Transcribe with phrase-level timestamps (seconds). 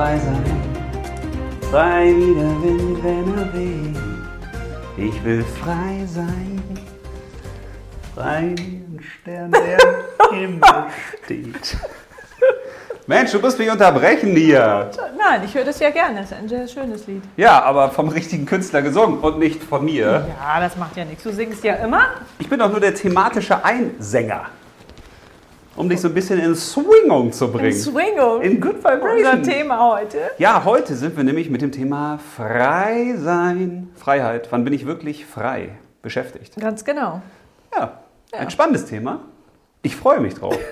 [0.00, 3.96] Ich will frei sein, frei wie der Wind, wenn er weht.
[4.96, 6.62] Ich will frei sein,
[8.14, 9.78] frei wie ein Stern, der
[10.32, 10.84] im Himmel
[11.24, 11.76] steht.
[13.06, 14.90] Mensch, du musst mich unterbrechen hier.
[15.18, 16.20] Nein, ich höre das ja gerne.
[16.20, 17.22] Das ist ein sehr schönes Lied.
[17.36, 20.26] Ja, aber vom richtigen Künstler gesungen und nicht von mir.
[20.38, 21.24] Ja, das macht ja nichts.
[21.24, 22.06] Du singst ja immer.
[22.38, 24.46] Ich bin doch nur der thematische Einsänger.
[25.80, 27.72] Um dich so ein bisschen in Swingung zu bringen.
[27.72, 28.42] Swingung.
[28.42, 29.42] In Good Unser Vibration.
[29.42, 30.30] Thema heute.
[30.36, 33.88] Ja, heute sind wir nämlich mit dem Thema Frei sein.
[33.96, 34.48] Freiheit.
[34.50, 35.70] Wann bin ich wirklich frei
[36.02, 36.54] beschäftigt?
[36.60, 37.22] Ganz genau.
[37.74, 38.00] Ja,
[38.32, 39.20] ein spannendes Thema.
[39.80, 40.58] Ich freue mich drauf.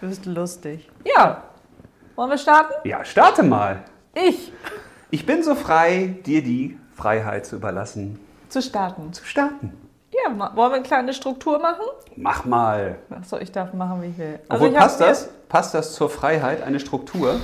[0.00, 0.88] Du bist lustig.
[1.04, 1.42] Ja.
[2.14, 2.74] Wollen wir starten?
[2.84, 3.82] Ja, starte mal.
[4.14, 4.52] Ich.
[5.10, 8.20] Ich bin so frei, dir die Freiheit zu überlassen.
[8.48, 9.12] Zu starten.
[9.12, 9.87] Zu starten.
[10.24, 11.84] Ja, wollen wir eine kleine Struktur machen?
[12.16, 12.98] Mach mal.
[13.10, 14.38] Achso, ich darf machen, wie ich will.
[14.48, 15.28] Obwohl, ich passt das?
[15.48, 17.40] Passt das zur Freiheit, eine Struktur?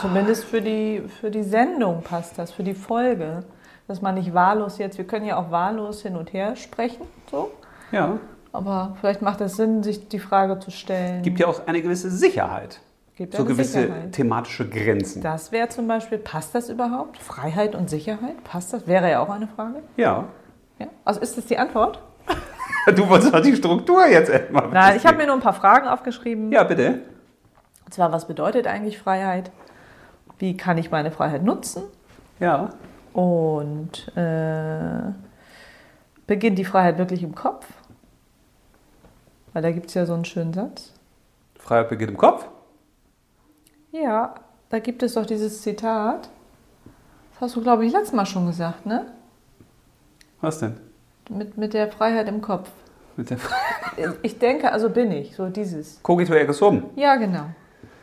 [0.00, 3.44] Zumindest für die, für die Sendung passt das, für die Folge.
[3.86, 7.50] Dass man nicht wahllos jetzt, wir können ja auch wahllos hin und her sprechen, so.
[7.90, 8.18] Ja.
[8.52, 11.22] Aber vielleicht macht es Sinn, sich die Frage zu stellen.
[11.22, 12.80] Gibt ja auch eine gewisse Sicherheit.
[13.18, 14.12] Gibt So gewisse Sicherheit.
[14.12, 15.20] thematische Grenzen.
[15.22, 17.18] Das wäre zum Beispiel, passt das überhaupt?
[17.18, 18.44] Freiheit und Sicherheit?
[18.44, 18.86] Passt das?
[18.86, 19.82] Wäre ja auch eine Frage.
[19.96, 20.26] Ja.
[20.78, 20.86] Ja.
[21.04, 22.00] Also ist das die Antwort?
[22.94, 24.68] Du wolltest doch die Struktur jetzt erstmal.
[24.68, 26.50] Nein, ich habe mir nur ein paar Fragen aufgeschrieben.
[26.52, 27.00] Ja, bitte.
[27.84, 29.50] Und zwar, was bedeutet eigentlich Freiheit?
[30.38, 31.82] Wie kann ich meine Freiheit nutzen?
[32.40, 32.70] Ja.
[33.12, 35.12] Und äh,
[36.26, 37.66] beginnt die Freiheit wirklich im Kopf?
[39.52, 40.94] Weil da gibt es ja so einen schönen Satz.
[41.58, 42.46] Freiheit beginnt im Kopf.
[44.02, 44.34] Ja,
[44.70, 46.28] da gibt es doch dieses Zitat.
[47.32, 49.06] Das hast du, glaube ich, letztes Mal schon gesagt, ne?
[50.40, 50.76] Was denn?
[51.30, 52.70] Mit, mit der Freiheit im Kopf.
[53.16, 53.38] Mit der
[54.22, 56.02] Ich denke, also bin ich, so dieses.
[56.02, 56.84] Cogito ergo sum.
[56.96, 57.44] Ja, genau.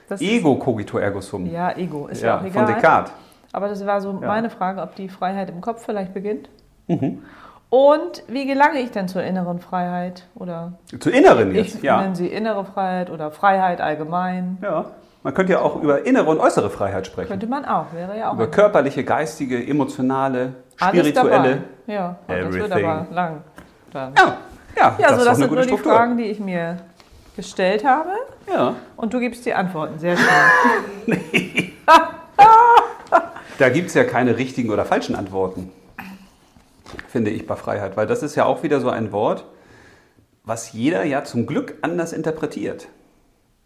[0.10, 1.46] Das ist- Ego cogito ergo sum.
[1.48, 2.66] Ja, Ego, ist ja, ja auch von egal.
[2.74, 3.14] Descartes.
[3.52, 4.28] Aber das war so Ja.
[4.28, 6.50] meine Frage, ob die Freiheit im Kopf vielleicht beginnt.
[6.88, 7.24] Mhm.
[7.70, 10.28] Und wie gelange ich denn zur inneren Freiheit?
[10.36, 12.02] Oder Zu Inneren jetzt, ich ja.
[12.02, 14.58] nenne sie innere Freiheit oder Freiheit allgemein.
[14.62, 14.86] ja.
[15.26, 17.30] Man könnte ja auch über innere und äußere Freiheit sprechen.
[17.30, 21.64] Könnte man auch, wäre ja auch Über körperliche, geistige, emotionale, alles spirituelle.
[21.88, 21.94] dabei.
[21.94, 23.42] Ja, und das wird aber lang.
[23.92, 24.14] Dann.
[24.16, 24.38] Ja,
[24.78, 25.94] ja, Ja, das so ist das sind gute nur die Struktur.
[25.94, 26.78] Fragen, die ich mir
[27.36, 28.12] gestellt habe.
[28.54, 28.76] Ja.
[28.98, 29.98] Und du gibst die Antworten.
[29.98, 30.28] Sehr schön.
[33.58, 35.72] Da gibt es ja keine richtigen oder falschen Antworten,
[37.08, 37.98] finde ich bei Freiheit.
[37.98, 39.46] Weil das ist ja auch wieder so ein Wort,
[40.44, 42.90] was jeder ja zum Glück anders interpretiert.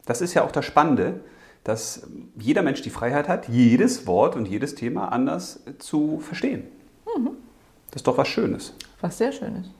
[0.05, 1.19] Das ist ja auch das Spannende,
[1.63, 6.63] dass jeder Mensch die Freiheit hat, jedes Wort und jedes Thema anders zu verstehen.
[7.91, 8.73] Das ist doch was Schönes.
[9.01, 9.71] Was sehr schön ist.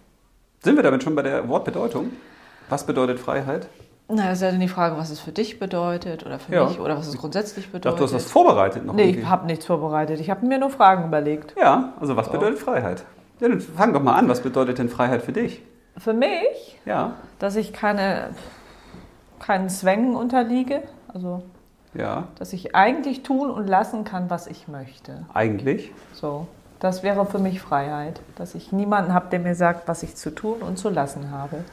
[0.63, 2.11] Sind wir damit schon bei der Wortbedeutung?
[2.69, 3.67] Was bedeutet Freiheit?
[4.07, 6.65] Na, das ist ja dann die Frage, was es für dich bedeutet oder für Ja.
[6.67, 7.85] mich oder was es grundsätzlich Ich bedeutet.
[7.85, 8.95] dachte, du hast was vorbereitet noch.
[8.95, 9.19] nee, irgendwie.
[9.19, 10.19] ich habe nichts vorbereitet.
[10.19, 11.53] Ich habe mir nur Fragen überlegt.
[11.59, 12.31] Ja, also was So.
[12.31, 13.05] bedeutet Freiheit?
[13.39, 14.27] Ja, dann fang doch mal an.
[14.27, 15.61] Was bedeutet denn Freiheit für dich?
[15.97, 18.31] Für mich, Ja, dass ich keine,
[19.39, 20.81] keinen Zwängen unterliege.
[21.13, 21.43] Also,
[21.93, 25.25] ja, dass ich eigentlich tun und lassen kann, was ich möchte.
[25.33, 25.91] eigentlich.
[26.13, 26.47] So,
[26.79, 28.21] das wäre für mich Freiheit.
[28.35, 31.63] Dass ich niemanden habe, der mir sagt, was ich zu tun und zu lassen habe.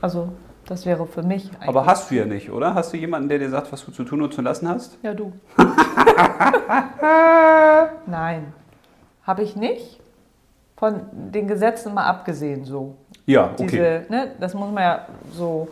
[0.00, 0.30] Also,
[0.66, 1.68] das wäre für mich eigentlich.
[1.68, 2.74] Aber hast du ja nicht, oder?
[2.74, 4.98] Hast du jemanden, der dir sagt, was du zu tun und zu lassen hast?
[5.02, 5.32] Ja, du.
[8.06, 8.52] Nein,
[9.22, 10.00] habe ich nicht.
[10.76, 12.94] Von den Gesetzen mal abgesehen so.
[13.26, 13.66] Ja, okay.
[13.66, 15.68] Diese, ne, das muss man ja so,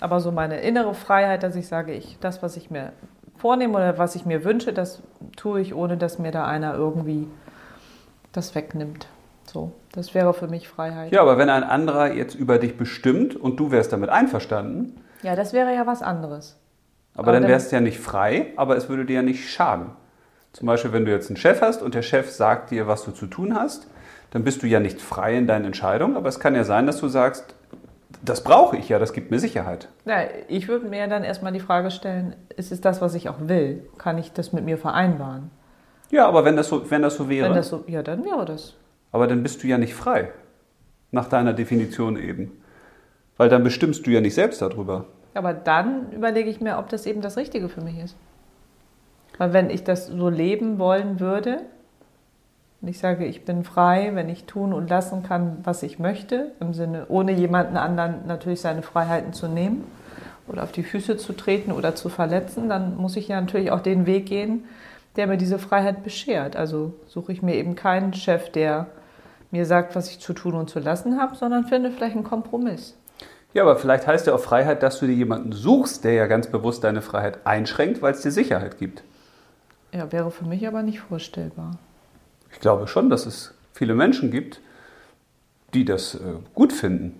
[0.00, 2.92] aber so meine innere Freiheit, dass ich sage, ich, das, was ich mir
[3.36, 5.02] vornehme oder was ich mir wünsche, das
[5.36, 7.28] tue ich, ohne dass mir da einer irgendwie
[8.32, 9.06] das wegnimmt.
[9.44, 11.10] So, das wäre für mich Freiheit.
[11.12, 15.34] Ja, aber wenn ein anderer jetzt über dich bestimmt und du wärst damit einverstanden, Ja,
[15.36, 16.58] das wäre ja was anderes.
[17.14, 19.48] aber, Aber dann dann- wärst du ja nicht frei, aber es würde dir ja nicht
[19.50, 19.86] schaden.
[20.52, 23.10] Zum Beispiel, wenn du jetzt einen Chef hast und der Chef sagt dir, was du
[23.12, 23.86] zu tun hast,
[24.30, 26.98] dann bist du ja nicht frei in deinen Entscheidungen, aber es kann ja sein, dass
[27.00, 27.54] du sagst,
[28.22, 29.88] das brauche ich ja, das gibt mir Sicherheit.
[30.04, 33.36] Ja, ich würde mir dann erstmal die Frage stellen, ist es das, was ich auch
[33.40, 33.88] will?
[33.98, 35.50] Kann ich das mit mir vereinbaren?
[36.10, 38.74] Ja, aber wenn das so, wenn das so wäre, das so, ja, dann wäre das.
[39.12, 40.30] aber dann bist du ja nicht frei.
[41.10, 42.52] Nach deiner Definition eben.
[43.36, 45.06] Weil dann bestimmst du ja nicht selbst darüber.
[45.34, 48.16] Aber dann überlege ich mir, ob das eben das Richtige für mich ist.
[49.38, 51.62] Weil wenn ich das so leben wollen würde,
[52.80, 56.52] und ich sage, ich bin frei, wenn ich tun und lassen kann, was ich möchte,
[56.60, 59.84] im Sinne, ohne jemanden anderen natürlich seine Freiheiten zu nehmen
[60.46, 63.80] oder auf die Füße zu treten oder zu verletzen, dann muss ich ja natürlich auch
[63.80, 64.64] den Weg gehen,
[65.16, 66.54] der mir diese Freiheit beschert.
[66.54, 68.86] Also suche ich mir eben keinen Chef, der
[69.50, 72.96] mir sagt, was ich zu tun und zu lassen habe, sondern finde vielleicht einen Kompromiss.
[73.54, 76.46] Ja, aber vielleicht heißt ja auch Freiheit, dass du dir jemanden suchst, der ja ganz
[76.46, 79.02] bewusst deine Freiheit einschränkt, weil es dir Sicherheit gibt.
[79.92, 81.72] Ja, wäre für mich aber nicht vorstellbar.
[82.58, 84.60] Ich glaube schon, dass es viele Menschen gibt,
[85.74, 86.18] die das äh,
[86.54, 87.14] gut finden.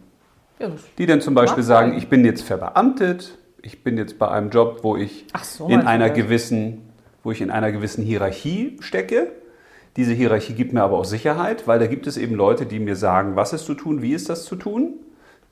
[0.58, 4.26] Ja, das Die dann zum Beispiel sagen, ich bin jetzt verbeamtet, ich bin jetzt bei
[4.26, 6.90] einem Job, wo ich so, in einer gewissen,
[7.23, 9.31] wo ich in einer gewissen Hierarchie stecke.
[9.94, 12.96] Diese Hierarchie gibt mir aber auch Sicherheit, weil da gibt es eben Leute, die mir
[12.96, 14.94] sagen, was ist zu tun, wie ist das zu tun.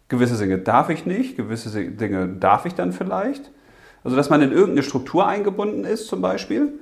[0.08, 3.52] Gewisse Dinge darf ich nicht, gewisse Dinge darf ich dann vielleicht.
[4.02, 6.72] Also dass man in irgendeine Struktur eingebunden ist zum Beispiel,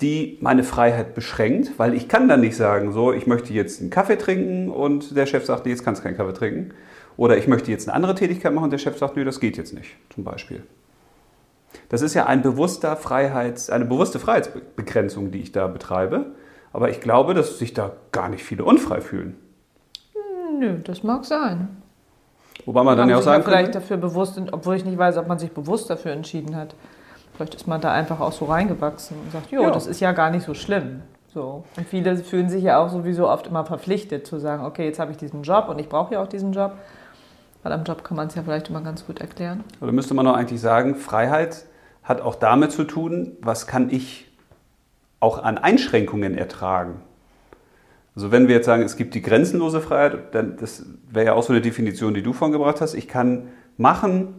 [0.00, 3.90] die meine Freiheit beschränkt, weil ich kann dann nicht sagen, so, ich möchte jetzt einen
[3.90, 6.74] Kaffee trinken und der Chef sagt, nee, jetzt kannst du keinen Kaffee trinken.
[7.16, 9.56] Oder ich möchte jetzt eine andere Tätigkeit machen und der Chef sagt, nee, das geht
[9.56, 10.62] jetzt nicht, zum Beispiel.
[11.88, 16.26] Das ist ja ein bewusster Freiheits, eine bewusste Freiheitsbegrenzung, die ich da betreibe.
[16.72, 19.36] Aber ich glaube, dass sich da gar nicht viele unfrei fühlen.
[20.58, 21.68] Nö, das mag sein.
[22.66, 25.26] Wobei man dann ja auch sagen vielleicht könnte, dafür bewusst, obwohl ich nicht weiß, ob
[25.26, 26.74] man sich bewusst dafür entschieden hat.
[27.40, 29.70] Vielleicht ist man da einfach auch so reingewachsen und sagt, jo, Ja.
[29.70, 31.00] das ist ja gar nicht so schlimm.
[31.32, 31.64] So.
[31.74, 35.10] Und viele fühlen sich ja auch sowieso oft immer verpflichtet zu sagen, okay, jetzt habe
[35.12, 36.72] ich diesen Job und ich brauche ja auch diesen Job.
[37.62, 39.64] Weil am Job kann man es ja vielleicht immer ganz gut erklären.
[39.80, 41.64] oder müsste man doch eigentlich sagen, Freiheit
[42.02, 44.30] hat auch damit zu tun, was kann ich
[45.18, 47.00] auch an Einschränkungen ertragen.
[48.14, 51.42] Also wenn wir jetzt sagen, es gibt die grenzenlose Freiheit, dann das wäre ja auch
[51.42, 52.92] so eine Definition, die du vorhin gebracht hast.
[52.92, 53.48] Ich kann
[53.78, 54.34] machen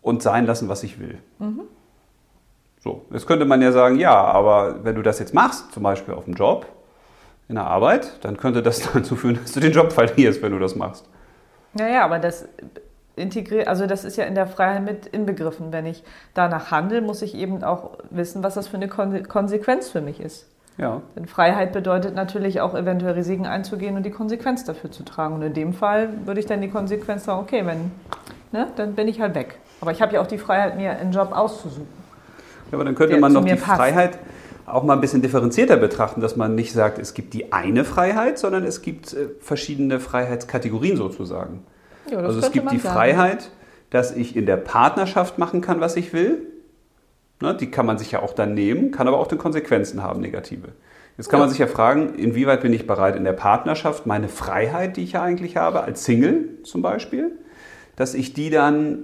[0.00, 1.18] und sein lassen, was ich will.
[2.82, 6.14] So, jetzt könnte man ja sagen, ja, aber wenn du das jetzt machst, zum Beispiel
[6.14, 6.66] auf dem Job,
[7.48, 10.58] in der Arbeit, dann könnte das dazu führen, dass du den Job verlierst, wenn du
[10.58, 11.04] das machst.
[11.74, 12.48] Naja, aber das
[13.16, 15.72] integriert, also das ist ja in der Freiheit mit inbegriffen.
[15.72, 19.90] Wenn ich danach handle, muss ich eben auch wissen, was das für eine Konse- Konsequenz
[19.90, 20.46] für mich ist.
[20.78, 25.34] Ja, Denn Freiheit bedeutet natürlich auch eventuell Risiken einzugehen und die Konsequenz dafür zu tragen.
[25.34, 27.90] Und in dem Fall würde ich dann die Konsequenz sagen, okay, wenn,
[28.52, 29.58] ne, dann bin ich halt weg.
[29.82, 31.88] Aber ich habe ja auch die Freiheit, mir einen Job auszusuchen.
[32.70, 33.76] Ja, aber dann könnte man doch die passt.
[33.76, 34.18] Freiheit
[34.66, 38.38] auch mal ein bisschen differenzierter betrachten, dass man nicht sagt, es gibt die eine Freiheit,
[38.38, 41.64] sondern es gibt äh, verschiedene Freiheitskategorien sozusagen.
[42.10, 42.94] Ja, Also es gibt die sagen.
[42.94, 43.50] Freiheit,
[43.90, 46.46] dass ich in der Partnerschaft machen kann, was ich will.
[47.42, 50.20] Ne, die kann man sich ja auch dann nehmen, kann aber auch den Konsequenzen haben,
[50.20, 50.68] negative.
[51.16, 51.44] Jetzt kann Ja.
[51.46, 55.12] man sich ja fragen, inwieweit bin ich bereit in der Partnerschaft, meine Freiheit, die ich
[55.12, 57.32] ja eigentlich habe, als Single zum Beispiel,
[57.96, 59.00] dass ich die dann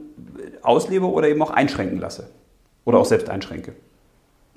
[0.62, 2.28] auslebe oder eben auch einschränken lasse.
[2.86, 3.74] Oder auch selbst einschränke.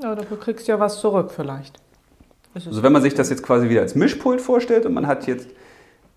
[0.02, 1.78] Ja, dafür kriegst du ja was zurück vielleicht.
[2.54, 5.50] Also wenn man sich das jetzt quasi wieder als Mischpult vorstellt und man hat jetzt,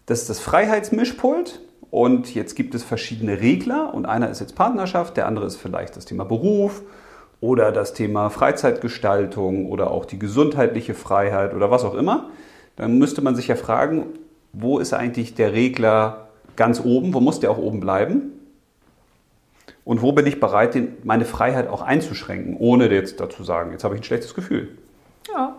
[0.06, 1.60] das ist das Freiheitsmischpult
[1.90, 5.96] und jetzt gibt es verschiedene Regler und einer ist jetzt Partnerschaft, der andere ist vielleicht
[5.96, 6.82] das Thema Beruf
[7.40, 12.30] oder das Thema Freizeitgestaltung oder auch die gesundheitliche Freiheit oder was auch immer,
[12.76, 14.06] dann müsste man sich ja fragen,
[14.52, 18.32] wo ist eigentlich der Regler ganz oben, wo muss der auch oben bleiben?
[19.84, 23.94] Und wo bin ich bereit, meine Freiheit auch einzuschränken, ohne jetzt dazu sagen, jetzt habe
[23.96, 24.68] ich ein schlechtes Gefühl.
[25.32, 25.56] ja,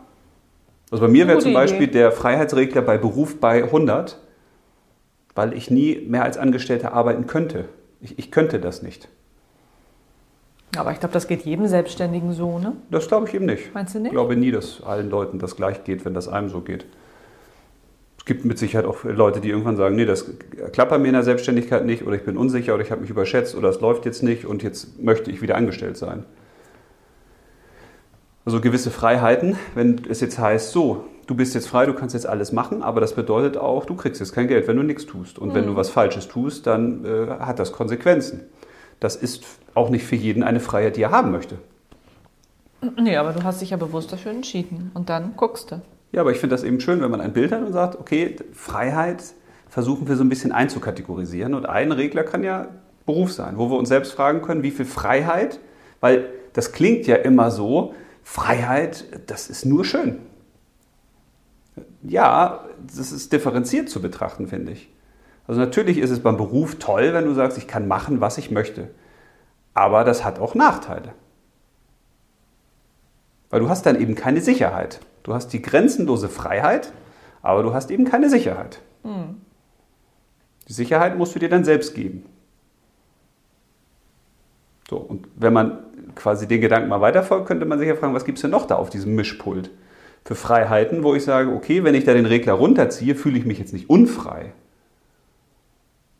[0.91, 1.99] Also bei mir wäre zum Beispiel Idee.
[1.99, 4.17] der Freiheitsregler bei Beruf bei 100,
[5.35, 7.65] weil ich nie mehr als Angestellter arbeiten könnte.
[7.99, 9.09] Ich, ich könnte das nicht.
[10.77, 12.73] aber ich glaube, das geht jedem Selbstständigen so, ne?
[12.91, 13.73] Das glaube ich eben nicht.
[13.73, 14.11] Meinst du Ich nicht?
[14.13, 16.85] glaube nie, dass allen Leuten das gleich geht, wenn das einem so geht.
[18.23, 20.31] Es gibt mit Sicherheit auch Leute, die irgendwann sagen, nee, das
[20.71, 23.09] klappt bei mir in der Selbstständigkeit nicht oder ich bin unsicher oder ich habe mich
[23.09, 26.23] überschätzt oder es läuft jetzt nicht und jetzt möchte ich wieder angestellt sein.
[28.45, 32.25] Also gewisse Freiheiten, wenn es jetzt heißt, so, du bist jetzt frei, du kannst jetzt
[32.25, 35.37] alles machen, aber das bedeutet auch, du kriegst jetzt kein Geld, wenn du nichts tust.
[35.37, 38.45] Und wenn du was Falsches tust, dann äh, hat das Konsequenzen.
[39.01, 41.57] Das ist auch nicht für jeden eine Freiheit, die er haben möchte.
[42.97, 44.91] Nee, aber du hast dich ja bewusst dafür entschieden.
[44.93, 45.81] Und dann guckst du.
[46.13, 48.35] Ja, aber ich finde das eben schön, wenn man ein Bild hat und sagt, okay,
[48.53, 49.23] Freiheit
[49.67, 51.55] versuchen wir so ein bisschen einzukategorisieren.
[51.55, 52.67] Und ein Regler kann ja
[53.07, 55.59] Beruf sein, wo wir uns selbst fragen können, wie viel Freiheit,
[56.01, 60.19] weil das klingt ja immer so, Freiheit, das ist nur schön.
[62.03, 62.63] Ja,
[62.95, 64.89] das ist differenziert zu betrachten, finde ich.
[65.47, 68.51] Also natürlich ist es beim Beruf toll, wenn du sagst, ich kann machen, was ich
[68.51, 68.89] möchte.
[69.73, 71.15] Aber das hat auch Nachteile.
[73.49, 74.99] Weil du hast dann eben keine Sicherheit.
[75.23, 76.91] Du hast die grenzenlose Freiheit,
[77.41, 78.81] aber du hast eben keine Sicherheit.
[80.67, 82.25] Die Sicherheit musst du dir dann selbst geben.
[84.89, 85.79] So, und wenn man
[86.15, 88.67] quasi den Gedanken mal weiterfolgt, könnte man sich ja fragen, was gibt es denn noch
[88.67, 89.71] da auf diesem Mischpult
[90.25, 93.59] für Freiheiten, wo ich sage, okay, wenn ich da den Regler runterziehe, fühle ich mich
[93.59, 94.53] jetzt nicht unfrei.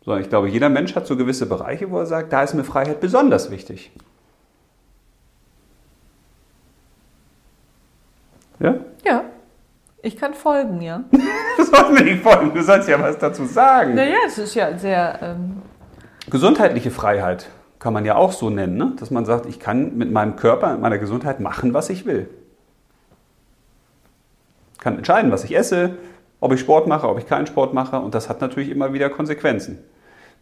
[0.04, 2.66] Sondern ich glaube, jeder Mensch hat so gewisse Bereiche, wo er sagt, da ist mir
[2.66, 3.92] Freiheit besonders wichtig.
[8.60, 8.76] Ja?
[9.04, 9.24] Ja,
[10.02, 11.04] ich kann folgen, ja.
[11.58, 13.96] Du sollst mir nicht folgen, du sollst ja was dazu sagen.
[13.96, 15.62] Naja, es ist ja sehr ähm,
[16.30, 17.50] Gesundheitliche Freiheit
[17.84, 18.94] kann man ja auch so nennen, ne?
[18.98, 22.30] dass man sagt, ich kann mit meinem Körper, mit meiner Gesundheit machen, was ich will.
[24.76, 25.98] Ich kann entscheiden, was ich esse,
[26.40, 29.10] ob ich Sport mache, ob ich keinen Sport mache und das hat natürlich immer wieder
[29.10, 29.80] Konsequenzen.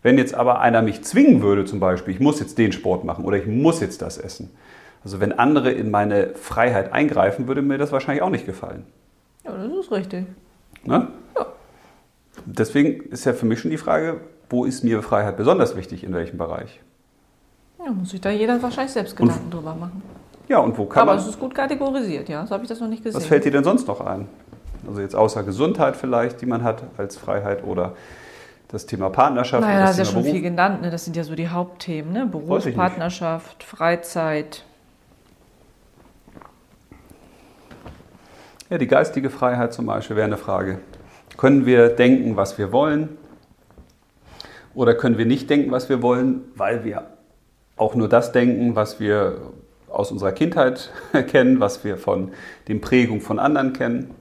[0.04, 3.26] Wenn jetzt aber einer mich zwingen würde, zum Beispiel, ich muss jetzt den Sport machen
[3.26, 4.56] oder ich muss jetzt das essen,
[5.04, 8.86] also wenn andere in meine Freiheit eingreifen, würde mir das wahrscheinlich auch nicht gefallen.
[9.44, 10.26] Ja, das ist richtig.
[10.84, 11.08] Ne?
[11.36, 11.46] Ja.
[12.46, 16.14] Deswegen ist ja für mich schon die Frage, wo ist mir Freiheit besonders wichtig, in
[16.14, 16.80] welchem Bereich?
[17.84, 20.04] Ja, muss sich da jeder wahrscheinlich selbst Gedanken drüber machen.
[20.48, 21.22] Ja, und wo kann Aber man.
[21.22, 22.46] es ist gut kategorisiert, ja.
[22.46, 23.20] So habe ich das noch nicht gesehen.
[23.20, 24.28] Was fällt dir denn sonst noch ein?
[24.88, 27.94] Also jetzt außer Gesundheit vielleicht, die man hat als Freiheit oder
[28.68, 29.62] das Thema Partnerschaft.
[29.62, 30.34] naja, oder da das ist ja schon Beruf.
[30.34, 30.82] viel genannt.
[30.82, 30.92] Ne?
[30.92, 32.14] Das sind ja so die Hauptthemen.
[32.14, 32.26] Ne?
[32.26, 32.66] Beruf.
[32.76, 34.64] Partnerschaft, Freizeit.
[38.72, 40.80] Ja, die geistige Freiheit zum Beispiel wäre eine Frage.
[41.36, 43.18] Können wir denken, was wir wollen?
[44.74, 47.04] Oder können wir nicht denken, was wir wollen, weil wir
[47.76, 49.42] auch nur das denken, was wir
[49.90, 50.90] aus unserer Kindheit
[51.28, 52.32] kennen, was wir von
[52.70, 54.12] den Prägungen von anderen kennen?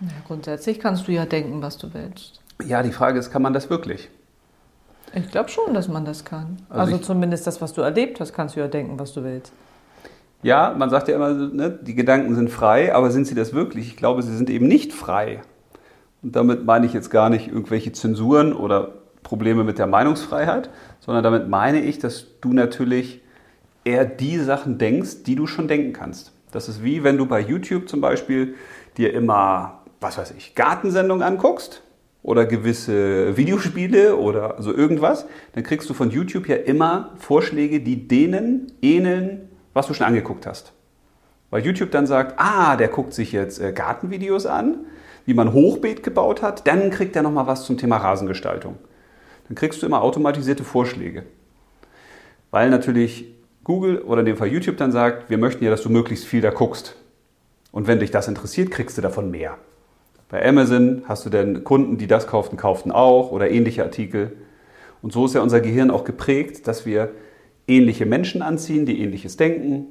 [0.00, 2.42] Ja, grundsätzlich kannst du ja denken, was du willst.
[2.62, 4.10] Ja, die Frage ist, kann man das wirklich?
[5.14, 6.58] Ich glaube schon, dass man das kann.
[6.68, 9.50] Also Also, zumindest das, was du erlebt hast, kannst du ja denken, was du willst.
[10.42, 13.88] Ja, man sagt ja immer, ne, die Gedanken sind frei, aber sind sie das wirklich?
[13.88, 15.40] Ich glaube, sie sind eben nicht frei.
[16.22, 21.24] Und damit meine ich jetzt gar nicht irgendwelche Zensuren oder Probleme mit der Meinungsfreiheit, sondern
[21.24, 23.20] damit meine ich, dass du natürlich
[23.84, 26.32] eher die Sachen denkst, die du schon denken kannst.
[26.52, 28.54] Das ist wie wenn du bei YouTube zum Beispiel
[28.96, 31.82] dir immer, was weiß ich, Gartensendungen anguckst
[32.22, 38.08] oder gewisse Videospiele oder so irgendwas, dann kriegst du von YouTube ja immer Vorschläge, die
[38.08, 39.47] denen ähneln,
[39.78, 40.72] was du schon angeguckt hast.
[41.50, 44.80] Weil YouTube dann sagt, ah, der guckt sich jetzt äh, Gartenvideos an,
[45.24, 48.76] wie man Hochbeet gebaut hat, dann kriegt er nochmal was zum Thema Rasengestaltung.
[49.46, 51.24] Dann kriegst du immer automatisierte Vorschläge.
[52.50, 55.90] Weil natürlich Google oder in dem Fall YouTube dann sagt, wir möchten ja, dass du
[55.90, 56.96] möglichst viel da guckst.
[57.70, 59.58] Und wenn dich das interessiert, kriegst du davon mehr.
[60.28, 64.36] Bei Amazon hast du dann Kunden, die das kauften, kauften auch oder ähnliche Artikel.
[65.00, 67.10] Und so ist ja unser Gehirn auch geprägt, dass wir
[67.68, 69.86] ähnliche Menschen anziehen, die ähnliches denken,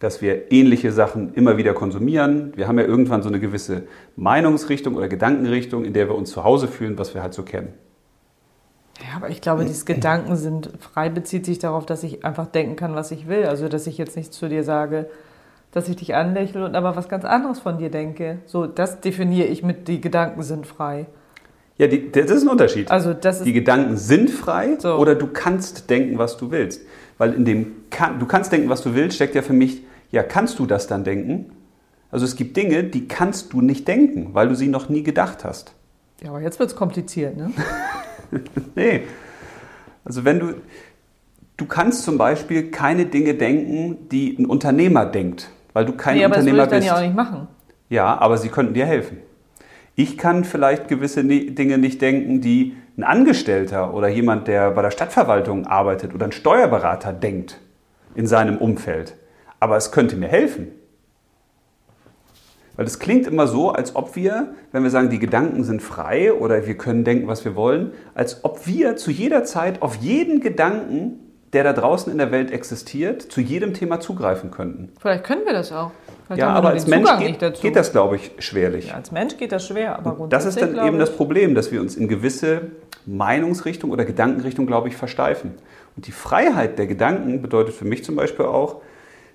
[0.00, 2.52] dass wir ähnliche Sachen immer wieder konsumieren.
[2.56, 3.84] Wir haben ja irgendwann so eine gewisse
[4.16, 7.74] Meinungsrichtung oder Gedankenrichtung, in der wir uns zu Hause fühlen, was wir halt so kennen.
[9.00, 12.76] Ja, aber ich glaube, dieses Gedanken sind frei bezieht sich darauf, dass ich einfach denken
[12.76, 13.44] kann, was ich will.
[13.44, 15.08] Also, dass ich jetzt nicht zu dir sage,
[15.72, 18.38] dass ich dich anlächle und aber was ganz anderes von dir denke.
[18.46, 21.06] So, das definiere ich mit, die Gedanken sind frei.
[21.78, 22.90] Ja, die, das ist ein Unterschied.
[22.90, 23.46] Also, das ist.
[23.46, 24.96] Die Gedanken sind frei So.
[24.96, 26.82] oder du kannst denken, was du willst.
[27.20, 30.22] Weil in dem kann, du kannst denken, was du willst, steckt ja für mich, ja,
[30.22, 31.52] kannst du das dann denken?
[32.10, 35.44] Also es gibt Dinge, die kannst du nicht denken, weil du sie noch nie gedacht
[35.44, 35.74] hast.
[36.22, 37.52] Ja, aber jetzt wird es kompliziert, ne?
[38.74, 39.02] Nee.
[40.02, 40.54] Also wenn du,
[41.58, 46.24] du kannst zum Beispiel keine Dinge denken, die ein Unternehmer denkt, weil du kein nee,
[46.24, 46.88] aber das würde Unternehmer ich dann bist.
[46.88, 47.48] ja auch nicht machen.
[47.90, 49.18] Ja, aber sie könnten dir helfen.
[50.02, 54.92] Ich kann vielleicht gewisse Dinge nicht denken, die ein Angestellter oder jemand, der bei der
[54.92, 57.60] Stadtverwaltung arbeitet oder ein Steuerberater denkt
[58.14, 59.14] in seinem Umfeld.
[59.58, 60.68] Aber es könnte mir helfen.
[62.76, 66.32] Weil es klingt immer so, als ob wir, wenn wir sagen, die Gedanken sind frei
[66.32, 70.40] oder wir können denken, was wir wollen, als ob wir zu jeder Zeit auf jeden
[70.40, 71.18] Gedanken,
[71.52, 74.92] der da draußen in der Welt existiert, zu jedem Thema zugreifen könnten.
[74.98, 75.90] Vielleicht können wir das auch.
[76.30, 78.86] Vielleicht Ja, aber als Mensch geht, geht das, glaube ich, schwerlich.
[78.86, 81.72] Ja, als Mensch geht das schwer, aber grundsätzlich Das ist dann eben das Problem, dass
[81.72, 82.68] wir uns in gewisse
[83.04, 85.54] Meinungsrichtung oder Gedankenrichtung, glaube ich, versteifen.
[85.96, 88.80] Und die Freiheit der Gedanken bedeutet für mich zum Beispiel auch,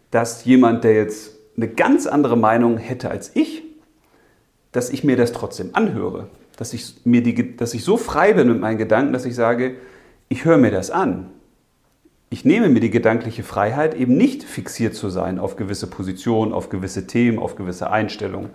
[0.10, 3.64] dass jemand, der jetzt eine ganz andere Meinung hätte als ich,
[4.72, 6.30] dass ich mir das trotzdem anhöre.
[6.56, 9.76] Dass ich, mir die, dass ich so frei bin mit meinen Gedanken, dass ich sage,
[10.30, 11.30] ich höre mir das an.
[12.30, 16.70] Ich nehme mir die gedankliche Freiheit, eben nicht fixiert zu sein auf gewisse Positionen, auf
[16.70, 18.50] gewisse Themen, auf gewisse Einstellungen.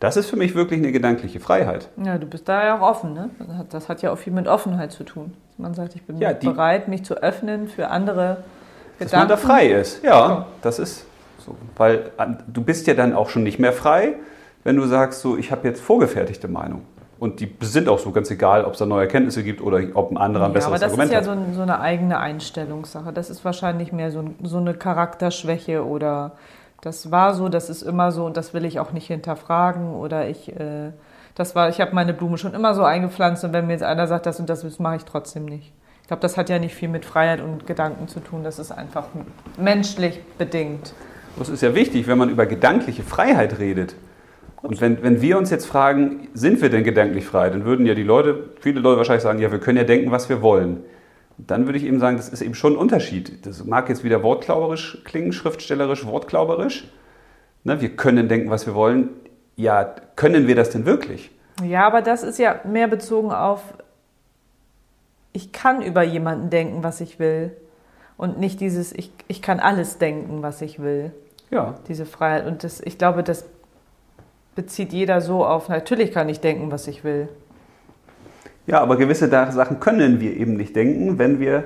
[0.00, 1.88] Das ist für mich wirklich eine gedankliche Freiheit.
[2.02, 3.30] Ja, du bist da ja auch offen, ne?
[3.70, 5.32] Das hat- ja auch viel mit Offenheit zu tun.
[5.58, 8.38] Man sagt, ich bin Ja, die- bereit, mich zu öffnen für andere
[8.98, 9.16] Dass Gedanken.
[9.18, 10.02] man da frei ist.
[10.02, 10.46] Ja, Ja.
[10.62, 11.04] das ist
[11.44, 11.56] so.
[11.76, 14.14] Weil an- du bist ja dann auch schon nicht mehr frei,
[14.62, 16.82] wenn du sagst, so, ich habe jetzt vorgefertigte Meinung.
[17.24, 20.10] Und die sind auch so, ganz egal, ob es da neue Erkenntnisse gibt oder ob
[20.10, 21.48] ein anderer ein Ja, besseres aber das Argument ist ja hat.
[21.48, 23.14] so, so eine eigene Einstellungssache.
[23.14, 26.32] Das ist wahrscheinlich mehr so, so eine Charakterschwäche oder
[26.82, 30.28] das war so, das ist immer so und das will ich auch nicht hinterfragen oder
[30.28, 30.90] ich, äh,
[31.34, 34.06] das war, ich habe meine Blume schon immer so eingepflanzt und wenn mir jetzt einer
[34.06, 35.72] sagt, das und das, das mache ich trotzdem nicht.
[36.02, 38.44] Ich glaube, das hat ja nicht viel mit Freiheit und Gedanken zu tun.
[38.44, 39.06] Das ist einfach
[39.56, 40.92] menschlich bedingt.
[41.38, 43.94] Das ist ja wichtig, wenn man über gedankliche Freiheit redet.
[44.64, 47.94] Und wenn, wenn wir uns jetzt fragen, sind wir denn gedanklich frei, dann würden ja
[47.94, 50.82] die Leute, viele Leute wahrscheinlich sagen, ja, wir können ja denken, was wir wollen.
[51.36, 53.44] Dann würde ich eben sagen, das ist eben schon ein Unterschied.
[53.44, 56.88] Das mag jetzt wieder wortklauberisch klingen, schriftstellerisch, wortklauberisch.
[57.64, 59.10] Ne, wir können denken, was wir wollen.
[59.54, 59.84] Ja,
[60.16, 61.30] können wir das denn wirklich?
[61.62, 63.60] Ja, aber das ist ja mehr bezogen auf,
[65.34, 67.54] ich kann über jemanden denken, was ich will.
[68.16, 71.12] Und nicht dieses, ich, ich kann alles denken, was ich will.
[71.50, 71.74] Ja.
[71.86, 72.46] Diese Freiheit.
[72.46, 73.44] Und das, ich glaube, das
[74.54, 77.28] bezieht jeder so auf, natürlich kann ich denken, was ich will.
[78.66, 81.64] Ja, aber gewisse Sachen können wir eben nicht denken, wenn wir,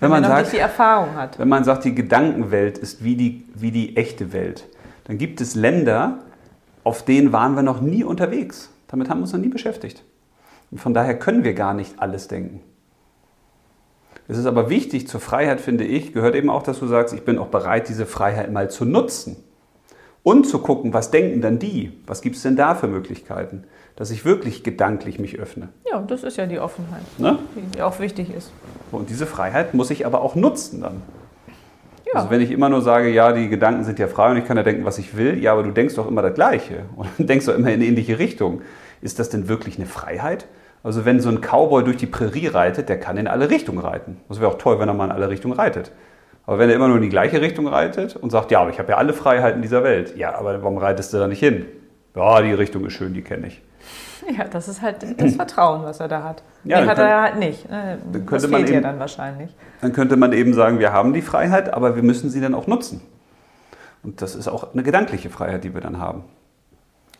[0.00, 1.38] wenn, wenn man, sagt, die Erfahrung hat.
[1.38, 4.68] Wenn man sagt, die Gedankenwelt ist wie die, wie die echte Welt,
[5.04, 6.18] dann gibt es Länder,
[6.84, 8.70] auf denen waren wir noch nie unterwegs.
[8.88, 10.04] Damit haben wir uns noch nie beschäftigt.
[10.70, 12.60] Und von daher können wir gar nicht alles denken.
[14.28, 17.24] Es ist aber wichtig zur Freiheit, finde ich, gehört eben auch, dass du sagst, ich
[17.24, 19.36] bin auch bereit, diese Freiheit mal zu nutzen.
[20.28, 21.90] Und zu gucken, was denken dann die?
[22.06, 23.64] Was gibt es denn da für Möglichkeiten?
[23.96, 25.70] Dass ich wirklich gedanklich mich öffne.
[25.90, 27.38] Ja, das ist ja die Offenheit, ne?
[27.74, 28.52] die auch wichtig ist.
[28.92, 31.00] Und diese Freiheit muss ich aber auch nutzen dann.
[32.04, 32.20] Ja.
[32.20, 34.58] Also wenn ich immer nur sage, ja, die Gedanken sind ja frei und ich kann
[34.58, 37.46] ja denken, was ich will, ja, aber du denkst doch immer das Gleiche und denkst
[37.46, 38.60] doch immer in eine ähnliche Richtung.
[39.00, 40.46] Ist das denn wirklich eine Freiheit?
[40.82, 44.18] Also wenn so ein Cowboy durch die Prärie reitet, der kann in alle Richtungen reiten.
[44.28, 45.90] Das wäre auch toll, wenn er mal in alle Richtungen reitet.
[46.48, 48.78] Aber wenn er immer nur in die gleiche Richtung reitet und sagt, ja, aber ich
[48.78, 51.66] habe ja alle Freiheiten dieser Welt, ja, aber warum reitest du da nicht hin?
[52.16, 53.62] Ja, die Richtung ist schön, die kenne ich.
[54.36, 56.42] Ja, das ist halt das Vertrauen, was er da hat.
[56.64, 57.70] Ja, nee, hat er halt nicht.
[57.70, 57.98] Ne?
[58.12, 59.54] Dann das fehlt man eben, ja dann wahrscheinlich.
[59.80, 62.66] Dann könnte man eben sagen, wir haben die Freiheit, aber wir müssen sie dann auch
[62.66, 63.00] nutzen.
[64.02, 66.24] Und das ist auch eine gedankliche Freiheit, die wir dann haben.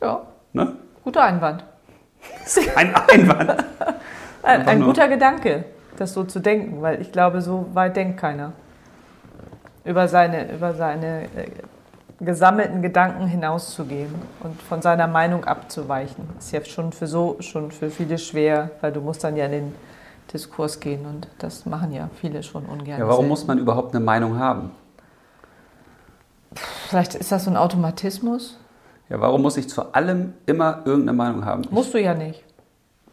[0.03, 0.21] Ja.
[0.53, 0.75] Ne?
[1.03, 1.65] Guter Einwand.
[2.75, 3.65] Kein Einwand.
[4.43, 5.65] ein, ein guter Gedanke,
[5.97, 8.53] das so zu denken, weil ich glaube, so weit denkt keiner.
[9.89, 11.51] Über seine, über seine äh,
[12.21, 16.29] gesammelten Gedanken hinauszugehen und von seiner Meinung abzuweichen.
[16.39, 19.53] Ist ja schon für so schon für viele schwer, weil du musst dann ja in
[19.53, 19.75] den
[20.33, 22.99] Diskurs gehen und das machen ja viele schon ungern.
[22.99, 23.29] Ja, warum selten.
[23.29, 24.73] muss man überhaupt eine Meinung haben?
[26.89, 28.59] Vielleicht ist das so ein Automatismus.
[29.09, 31.63] Ja, warum muss ich zu allem immer irgendeine Meinung haben?
[31.71, 32.45] Musst du ja nicht.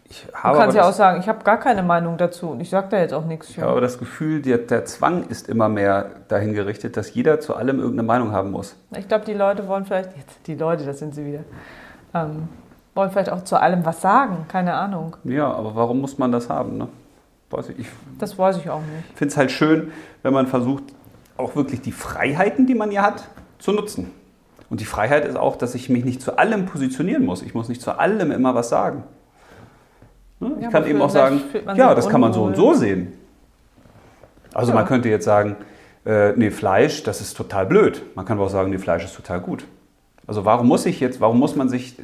[0.08, 2.70] Ich habe du kannst ja auch sagen, ich habe gar keine Meinung dazu und ich
[2.70, 3.50] sage da jetzt auch nichts.
[3.50, 7.40] Ich habe aber das Gefühl, der, der, Zwang ist immer mehr dahin gerichtet, dass jeder
[7.40, 8.76] zu allem irgendeine Meinung haben muss.
[8.96, 11.40] Ich glaube, die Leute wollen vielleicht, jetzt die Leute, das sind sie wieder,
[12.14, 12.50] ähm,
[12.94, 15.18] wollen vielleicht auch zu allem was sagen, keine Ahnung.
[15.24, 16.78] Ja, aber warum muss man das haben?
[16.78, 16.88] Ne?
[17.50, 17.88] Weiß ich, ich,
[18.20, 19.10] das weiß ich auch nicht.
[19.10, 19.92] Ich finde es halt schön,
[20.22, 20.84] wenn man versucht,
[21.36, 23.24] auch wirklich die Freiheiten, die man ja hat,
[23.58, 24.12] zu nutzen.
[24.70, 27.42] Und die Freiheit ist auch, dass ich mich nicht zu allem positionieren muss.
[27.42, 29.04] Ich muss nicht zu allem immer was sagen.
[30.50, 30.56] Ne?
[30.58, 31.42] Ich ja, kann eben auch sagen,
[31.76, 33.14] ja, das kann man so und so sehen.
[34.54, 34.76] Also ja.
[34.76, 35.58] man könnte jetzt sagen,
[36.06, 38.04] äh, nee, Fleisch, das ist total blöd.
[38.16, 39.66] Man kann aber auch sagen, nee, Fleisch ist total gut.
[40.28, 41.98] Also warum muss ich jetzt, warum muss man sich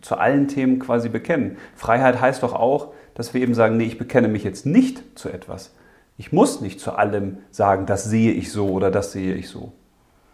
[0.00, 1.56] zu allen Themen quasi bekennen?
[1.76, 5.28] Freiheit heißt doch auch, dass wir eben sagen, nee, ich bekenne mich jetzt nicht zu
[5.28, 5.72] etwas.
[6.16, 9.72] Ich muss nicht zu allem sagen, das sehe ich so oder das sehe ich so.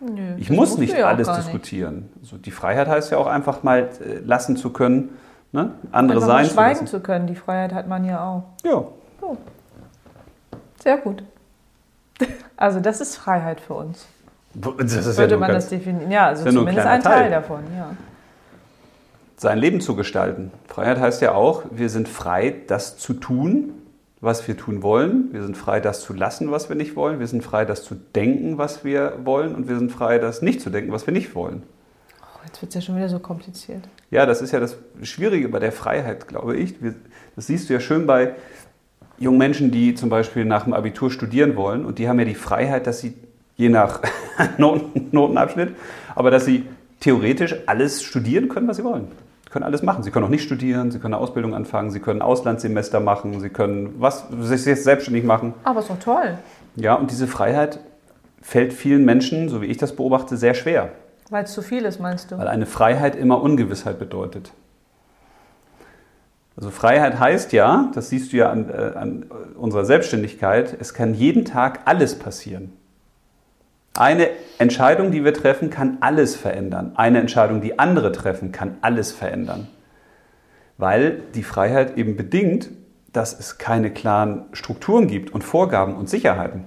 [0.00, 2.10] Nö, ich muss nicht alles diskutieren.
[2.20, 5.10] Also die Freiheit heißt ja auch einfach mal äh, lassen zu können,
[5.56, 5.72] ne?
[5.90, 7.26] andere einfach sein schweigen zu, zu, können.
[7.26, 8.44] Die Freiheit hat man ja auch.
[8.64, 8.84] Ja.
[9.20, 9.36] Oh.
[10.82, 11.22] Sehr gut.
[12.58, 14.06] Also das ist Freiheit für uns.
[14.54, 16.10] Das ist Würde ja man das definieren?
[16.10, 17.90] Ja, also zumindest ein Teil, Teil davon, ja.
[19.36, 20.50] Sein Leben zu gestalten.
[20.66, 23.74] Freiheit heißt ja auch, wir sind frei, das zu tun,
[24.22, 25.28] was wir tun wollen.
[25.32, 27.18] Wir sind frei, das zu lassen, was wir nicht wollen.
[27.18, 29.54] Wir sind frei, das zu denken, was wir wollen.
[29.54, 31.62] Und wir sind frei, das nicht zu denken, was wir nicht wollen.
[32.56, 33.82] Jetzt wird es ja schon wieder so kompliziert.
[34.10, 36.74] Ja, das ist ja das Schwierige bei der Freiheit, glaube ich.
[37.34, 38.34] Das siehst du ja schön bei
[39.18, 41.84] jungen Menschen, die zum Beispiel nach dem Abitur studieren wollen.
[41.84, 43.12] Und die haben ja die Freiheit, dass sie
[43.56, 44.00] je nach
[44.56, 45.76] Notenabschnitt,
[46.14, 46.64] aber dass sie
[47.00, 49.08] theoretisch alles studieren können, was sie wollen
[49.50, 50.02] können alles machen.
[50.02, 53.48] Sie können auch nicht studieren, Sie können eine Ausbildung anfangen, Sie können Auslandssemester machen, Sie
[53.48, 55.54] können was, sich selbstständig machen.
[55.64, 56.36] Aber ist doch toll.
[56.74, 57.80] Ja, und diese Freiheit
[58.42, 60.90] fällt vielen Menschen, so wie ich das beobachte, sehr schwer.
[61.30, 62.38] Weil es zu viel ist, meinst du?
[62.38, 64.52] Weil eine Freiheit immer Ungewissheit bedeutet.
[66.56, 71.14] Also Freiheit heißt ja, das siehst du ja an, äh, an unserer Selbstständigkeit, es kann
[71.14, 72.72] jeden Tag alles passieren.
[73.94, 76.92] Eine Entscheidung, die wir treffen, kann alles verändern.
[76.96, 79.68] Eine Entscheidung, die andere treffen, kann alles verändern.
[80.78, 82.70] Weil die Freiheit eben bedingt,
[83.12, 86.64] dass es keine klaren Strukturen gibt und Vorgaben und Sicherheiten.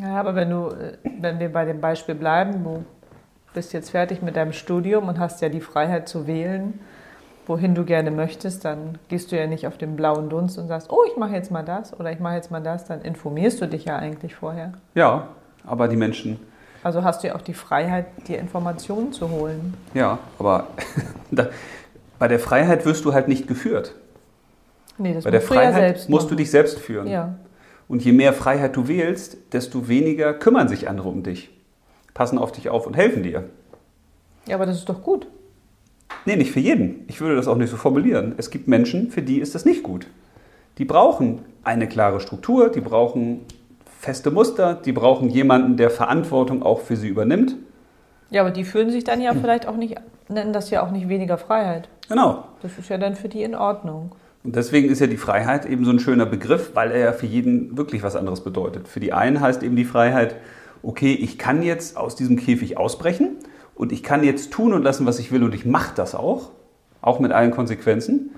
[0.00, 2.84] Ja, aber wenn du, äh, wenn wir bei dem Beispiel bleiben, du
[3.54, 6.80] bist jetzt fertig mit deinem Studium und hast ja die Freiheit zu wählen,
[7.46, 10.90] wohin du gerne möchtest, dann gehst du ja nicht auf den blauen Dunst und sagst,
[10.90, 13.66] oh, ich mache jetzt mal das oder ich mache jetzt mal das, dann informierst du
[13.66, 14.72] dich ja eigentlich vorher.
[14.94, 15.28] Ja,
[15.64, 16.38] aber die Menschen
[16.82, 19.74] also hast du ja auch die Freiheit, dir Informationen zu holen.
[19.92, 20.68] Ja, aber
[22.18, 23.94] bei der Freiheit wirst du halt nicht geführt.
[24.96, 26.28] Nee, das bei der Freiheit ja musst machen.
[26.30, 27.06] du dich selbst führen.
[27.06, 27.34] Ja.
[27.88, 31.50] Und je mehr Freiheit du wählst, desto weniger kümmern sich andere um dich,
[32.14, 33.44] passen auf dich auf und helfen dir.
[34.46, 35.26] Ja, aber das ist doch gut.
[36.26, 37.04] Nee, nicht für jeden.
[37.08, 38.34] Ich würde das auch nicht so formulieren.
[38.36, 40.06] Es gibt Menschen, für die ist das nicht gut.
[40.78, 43.40] Die brauchen eine klare Struktur, die brauchen
[43.98, 47.56] feste Muster, die brauchen jemanden, der Verantwortung auch für sie übernimmt.
[48.30, 49.96] Ja, aber die fühlen sich dann ja vielleicht auch nicht,
[50.28, 51.88] nennen das ja auch nicht weniger Freiheit.
[52.08, 52.44] Genau.
[52.62, 54.12] Das ist ja dann für die in Ordnung.
[54.42, 57.26] Und deswegen ist ja die Freiheit eben so ein schöner Begriff, weil er ja für
[57.26, 58.88] jeden wirklich was anderes bedeutet.
[58.88, 60.36] Für die einen heißt eben die Freiheit,
[60.82, 63.36] okay, ich kann jetzt aus diesem Käfig ausbrechen
[63.74, 66.50] und ich kann jetzt tun und lassen, was ich will und ich mache das auch,
[67.00, 68.30] auch mit allen Konsequenzen.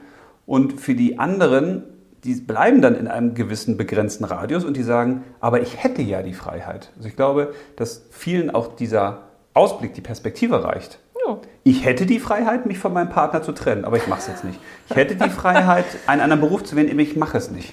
[0.46, 1.85] Und für die anderen,
[2.24, 6.22] die bleiben dann in einem gewissen begrenzten Radius und die sagen, aber ich hätte ja
[6.22, 6.90] die Freiheit.
[6.96, 9.22] Also ich glaube, dass vielen auch dieser
[9.55, 10.98] Ausblick, die Perspektive reicht.
[11.26, 11.38] Ja.
[11.64, 14.44] Ich hätte die Freiheit, mich von meinem Partner zu trennen, aber ich mache es jetzt
[14.44, 14.59] nicht.
[14.88, 17.72] Ich hätte die Freiheit, einen anderen Beruf zu wählen, aber ich mache es nicht.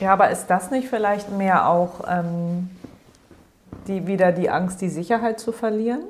[0.00, 2.70] Ja, aber ist das nicht vielleicht mehr auch ähm,
[3.88, 6.02] die, wieder die Angst, die Sicherheit zu verlieren?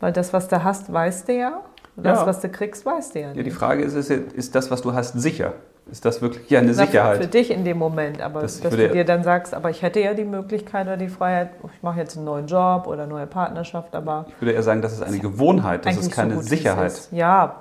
[0.00, 1.60] Weil das, was du hast, weißt du ja.
[1.96, 2.26] Und Das, Ja.
[2.26, 3.46] was du kriegst, weißt du ja Ja, nicht.
[3.46, 5.54] die Frage ist, ist, ist das, was du hast, sicher?
[5.90, 7.32] Ist das wirklich ja eine Für Sicherheit?
[7.34, 10.12] dich in dem Moment, aber Das dass du dir dann sagst, aber ich hätte ja
[10.12, 13.94] die Möglichkeit oder die Freiheit, ich mache jetzt einen neuen Job oder eine neue Partnerschaft,
[13.96, 16.44] aber Ich würde eher sagen, das ist eine Gewohnheit, das ist eigentlich so keine gut,
[16.44, 16.86] Sicherheit.
[16.92, 17.10] ist.
[17.12, 17.56] Ja,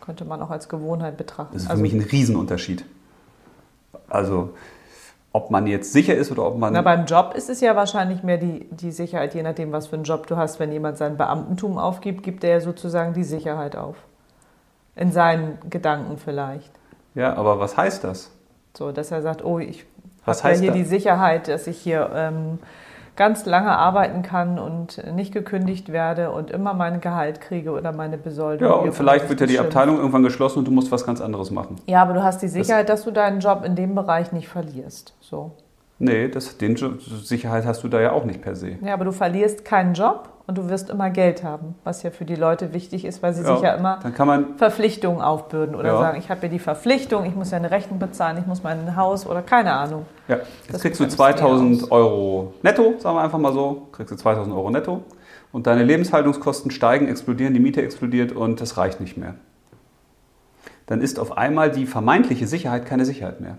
[0.00, 1.50] könnte man auch als Gewohnheit betrachten.
[1.52, 2.86] Das ist für Also, mich ein Riesenunterschied.
[4.08, 4.50] Also,
[5.38, 6.72] ob man jetzt sicher ist oder ob man.
[6.72, 9.94] na, beim Job ist es ja wahrscheinlich mehr die, die Sicherheit, je nachdem, was für
[9.94, 10.58] einen Job du hast.
[10.58, 13.96] Wenn jemand sein Beamtentum aufgibt, gibt er ja sozusagen die Sicherheit auf.
[14.96, 16.72] In seinen Gedanken vielleicht.
[17.14, 18.32] ja, aber was heißt das?
[18.76, 19.86] So, dass er sagt, oh, ich
[20.26, 20.76] habe ja hier das?
[20.76, 22.58] die Sicherheit, dass ich hier ähm,
[23.18, 28.16] ganz lange arbeiten kann und nicht gekündigt werde und immer mein Gehalt kriege oder meine
[28.16, 28.68] Besoldung.
[28.68, 29.74] Ja, und vielleicht wird ja die bestimmt.
[29.74, 31.76] Abteilung irgendwann geschlossen und du musst was ganz anderes machen.
[31.86, 35.14] Ja, aber du hast die Sicherheit, dass du deinen Job in dem Bereich nicht verlierst.
[35.20, 35.50] So.
[36.00, 38.78] Nee, das, den Jo- Sicherheit hast du da ja auch nicht per se.
[38.82, 42.24] Ja, aber du verlierst keinen Job und du wirst immer Geld haben, was ja für
[42.24, 45.74] die Leute wichtig ist, weil sie Ja, sich ja immer Dann kann man Verpflichtungen aufbürden
[45.74, 45.98] oder Ja.
[45.98, 48.94] sagen, ich habe ja die Verpflichtung, ich muss ja eine Rechnung bezahlen, ich muss mein
[48.94, 50.06] Haus oder keine Ahnung.
[50.28, 51.38] Ja, jetzt Das kriegst du bremst dir aus.
[51.40, 55.02] 2000 Euro netto, sagen wir einfach mal so, kriegst du 2000 Euro netto
[55.50, 59.34] und deine Lebenshaltungskosten steigen, explodieren, die Miete explodiert und das reicht nicht mehr.
[60.86, 63.58] Dann ist auf einmal die vermeintliche Sicherheit keine Sicherheit mehr.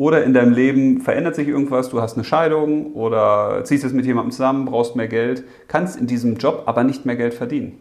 [0.00, 4.06] Oder in deinem Leben verändert sich irgendwas, du hast eine Scheidung oder ziehst jetzt mit
[4.06, 7.78] jemandem zusammen, brauchst mehr Geld, kannst in diesem Job aber nicht mehr Geld verdienen.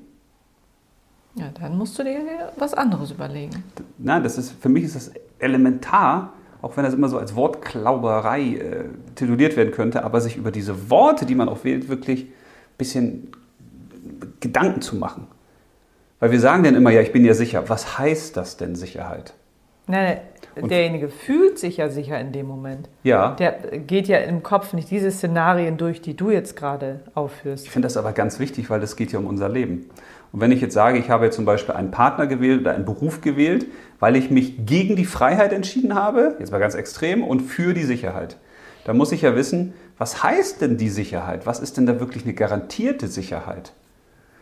[1.35, 2.19] Ja, dann musst du dir
[2.57, 3.63] was anderes überlegen.
[3.97, 8.41] Nein, das ist, für mich ist das elementar, auch wenn das immer so als Wortklauberei
[8.41, 8.83] äh,
[9.15, 13.31] tituliert werden könnte, aber sich über diese Worte, die man auch wählt, wirklich ein bisschen
[14.41, 15.25] Gedanken zu machen.
[16.19, 17.69] Weil wir sagen dann immer, ja, ich bin ja sicher.
[17.69, 19.35] Was heißt das denn Sicherheit?
[19.87, 20.19] Nein,
[20.55, 22.89] Und- derjenige fühlt sich ja sicher in dem Moment.
[23.03, 27.65] Ja, Der geht ja im Kopf nicht diese Szenarien durch, die du jetzt gerade aufführst.
[27.65, 29.89] ich finde das aber ganz wichtig, weil das geht ja um unser Leben.
[30.31, 32.85] Und wenn ich jetzt sage, ich habe jetzt zum Beispiel einen Partner gewählt oder einen
[32.85, 33.65] Beruf gewählt,
[33.99, 37.83] weil ich mich gegen die Freiheit entschieden habe, jetzt mal ganz extrem, und für die
[37.83, 38.37] Sicherheit,
[38.85, 41.45] dann muss ich ja wissen, was heißt denn die Sicherheit?
[41.45, 43.73] Was ist denn da wirklich eine garantierte Sicherheit?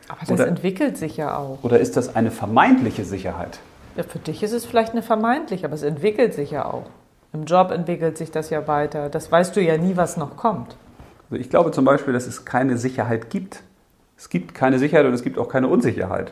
[0.10, 1.60] Aber das Oder- entwickelt sich ja auch.
[1.64, 3.60] Oder ist das eine vermeintliche Sicherheit?
[3.98, 6.84] Ja, für dich ist es vielleicht eine vermeintlich, aber es entwickelt sich ja auch.
[7.34, 9.10] Im Job entwickelt sich das ja weiter.
[9.10, 10.78] Das weißt du ja nie, was noch kommt.
[11.30, 13.64] Also ich glaube zum Beispiel, dass es keine Sicherheit gibt.
[14.18, 16.32] Es gibt keine Sicherheit und es gibt auch keine Unsicherheit.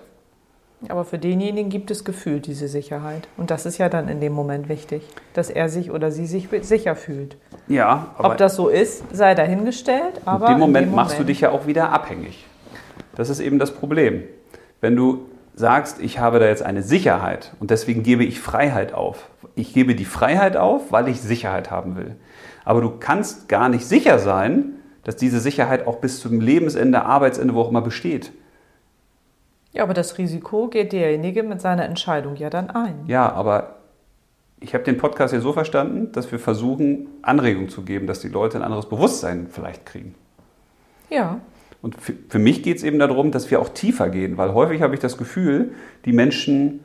[0.90, 3.28] Aber für denjenigen gibt es gefühlt diese Sicherheit.
[3.38, 6.48] Und das ist ja dann in dem Moment wichtig, dass er sich oder sie sich
[6.62, 7.38] sicher fühlt.
[7.68, 10.22] Ja, aber Ob das so ist, sei dahingestellt.
[10.26, 12.46] Aber in dem Moment in machst du Moment- dich ja auch wieder abhängig.
[13.16, 14.24] Das ist eben das Problem.
[14.82, 19.30] Wenn du sagst, ich habe da jetzt eine Sicherheit und deswegen gebe ich Freiheit auf.
[19.56, 22.16] Ich gebe die Freiheit auf, weil ich Sicherheit haben will.
[22.66, 27.54] Aber du kannst gar nicht sicher sein, dass diese Sicherheit auch bis zum Lebensende, Arbeitsende,
[27.54, 28.34] wo auch immer besteht.
[29.72, 33.04] Ja, aber das Risiko geht derjenige mit seiner Entscheidung ja dann ein.
[33.08, 33.76] Ja, aber
[34.60, 38.30] ich habe den Podcast ja so verstanden, dass wir versuchen, Anregungen zu geben, dass die
[38.30, 40.16] Leute ein anderes Bewusstsein vielleicht kriegen.
[41.10, 41.40] Ja.
[41.86, 44.82] Und für, für mich geht es eben darum, dass wir auch tiefer gehen, weil häufig
[44.82, 45.70] habe ich das Gefühl,
[46.06, 46.80] die Menschen,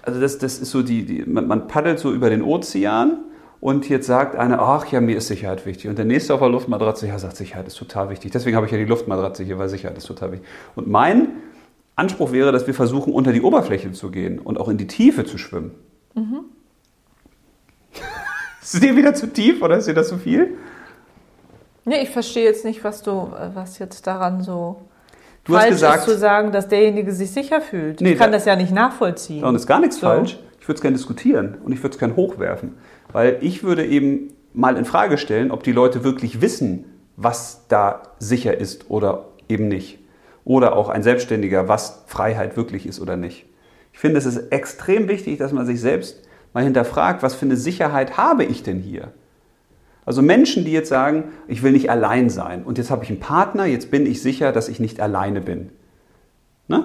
[0.00, 3.18] also das, das ist so die, die man, man paddelt so über den Ozean
[3.60, 5.90] und jetzt sagt einer, ach ja, mir ist Sicherheit wichtig.
[5.90, 8.32] Und der nächste auf der Luftmatratze, ja, sagt, Sicherheit ist total wichtig.
[8.32, 10.48] Deswegen habe ich ja die Luftmatratze hier, weil Sicherheit ist total wichtig.
[10.76, 11.32] Und mein
[11.94, 15.26] Anspruch wäre, dass wir versuchen, unter die Oberfläche zu gehen und auch in die Tiefe
[15.26, 15.72] zu schwimmen.
[18.62, 20.56] ist es dir wieder zu tief oder ist dir das zu viel?
[21.84, 24.82] Nee, ich verstehe jetzt nicht, was du, äh, was jetzt daran so
[25.44, 28.00] Du hast falsch gesagt- ist zu sagen, dass derjenige sich sicher fühlt.
[28.00, 29.42] Nee, ich kann da- das ja nicht nachvollziehen.
[29.42, 30.06] Und ist gar nichts So.
[30.06, 30.38] falsch.
[30.60, 32.74] Ich würde es gerne diskutieren und ich würde es gerne hochwerfen.
[33.12, 36.84] Weil ich würde eben mal in Frage stellen, ob die Leute wirklich wissen,
[37.16, 39.98] was da sicher ist oder eben nicht.
[40.44, 43.46] Oder auch ein Selbstständiger, was Freiheit wirklich ist oder nicht.
[43.92, 47.56] Ich finde, es ist extrem wichtig, dass man sich selbst mal hinterfragt, was für eine
[47.56, 49.12] Sicherheit habe ich denn hier?
[50.10, 53.20] Also Menschen, die jetzt sagen, ich will nicht allein sein und jetzt habe ich einen
[53.20, 55.70] Partner, jetzt bin ich sicher, dass ich nicht alleine bin.
[56.66, 56.84] Ne?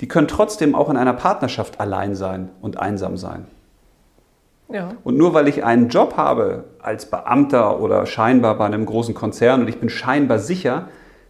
[0.00, 3.46] Die können trotzdem auch in einer Partnerschaft allein sein und einsam sein.
[4.68, 4.94] Ja.
[5.04, 9.60] Und nur weil ich einen Job habe als Beamter oder scheinbar bei einem großen Konzern
[9.60, 10.88] und ich bin scheinbar sicher,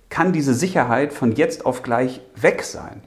[0.08, 3.02] kann diese Sicherheit von jetzt auf gleich weg sein.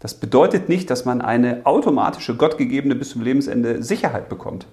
[0.00, 4.66] Das bedeutet nicht, dass man eine automatische, gottgegebene bis zum Lebensende Sicherheit bekommt.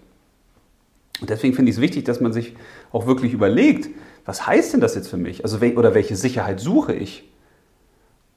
[1.22, 2.56] Und deswegen finde ich es wichtig, dass man sich
[2.92, 3.90] auch wirklich überlegt,
[4.26, 5.44] was heißt denn das jetzt für mich?
[5.44, 7.30] Also, oder welche Sicherheit suche ich?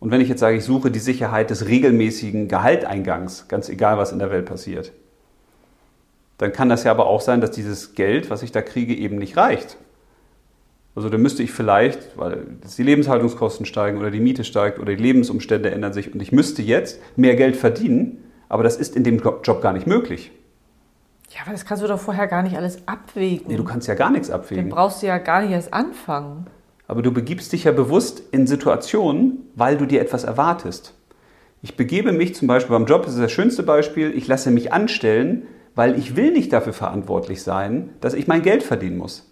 [0.01, 4.13] Und wenn ich jetzt sage, ich suche die Sicherheit des regelmäßigen Gehalteingangs, ganz egal, was
[4.13, 4.93] in der Welt passiert,
[6.37, 9.17] dann kann das ja aber auch sein, dass dieses Geld, was ich da kriege, eben
[9.17, 9.79] nicht reicht.
[10.95, 15.03] Also dann müsste ich vielleicht, weil die Lebenshaltungskosten steigen oder die Miete steigt oder die
[15.03, 19.19] Lebensumstände ändern sich und ich müsste jetzt mehr Geld verdienen, aber das ist in dem
[19.19, 20.31] Job gar nicht möglich.
[21.35, 23.47] Ja, aber das kannst du doch vorher gar nicht alles abwägen.
[23.49, 24.69] Nee, du kannst ja gar nichts abwägen.
[24.69, 26.47] Dann brauchst du ja gar nicht erst anfangen.
[26.87, 30.95] Aber du begibst dich ja bewusst in Situationen, weil du dir etwas erwartest.
[31.61, 34.73] Ich begebe mich zum Beispiel beim Job, das ist das schönste Beispiel, ich lasse mich
[34.73, 39.29] anstellen, weil ich will nicht dafür verantwortlich sein, dass ich mein Geld verdienen muss.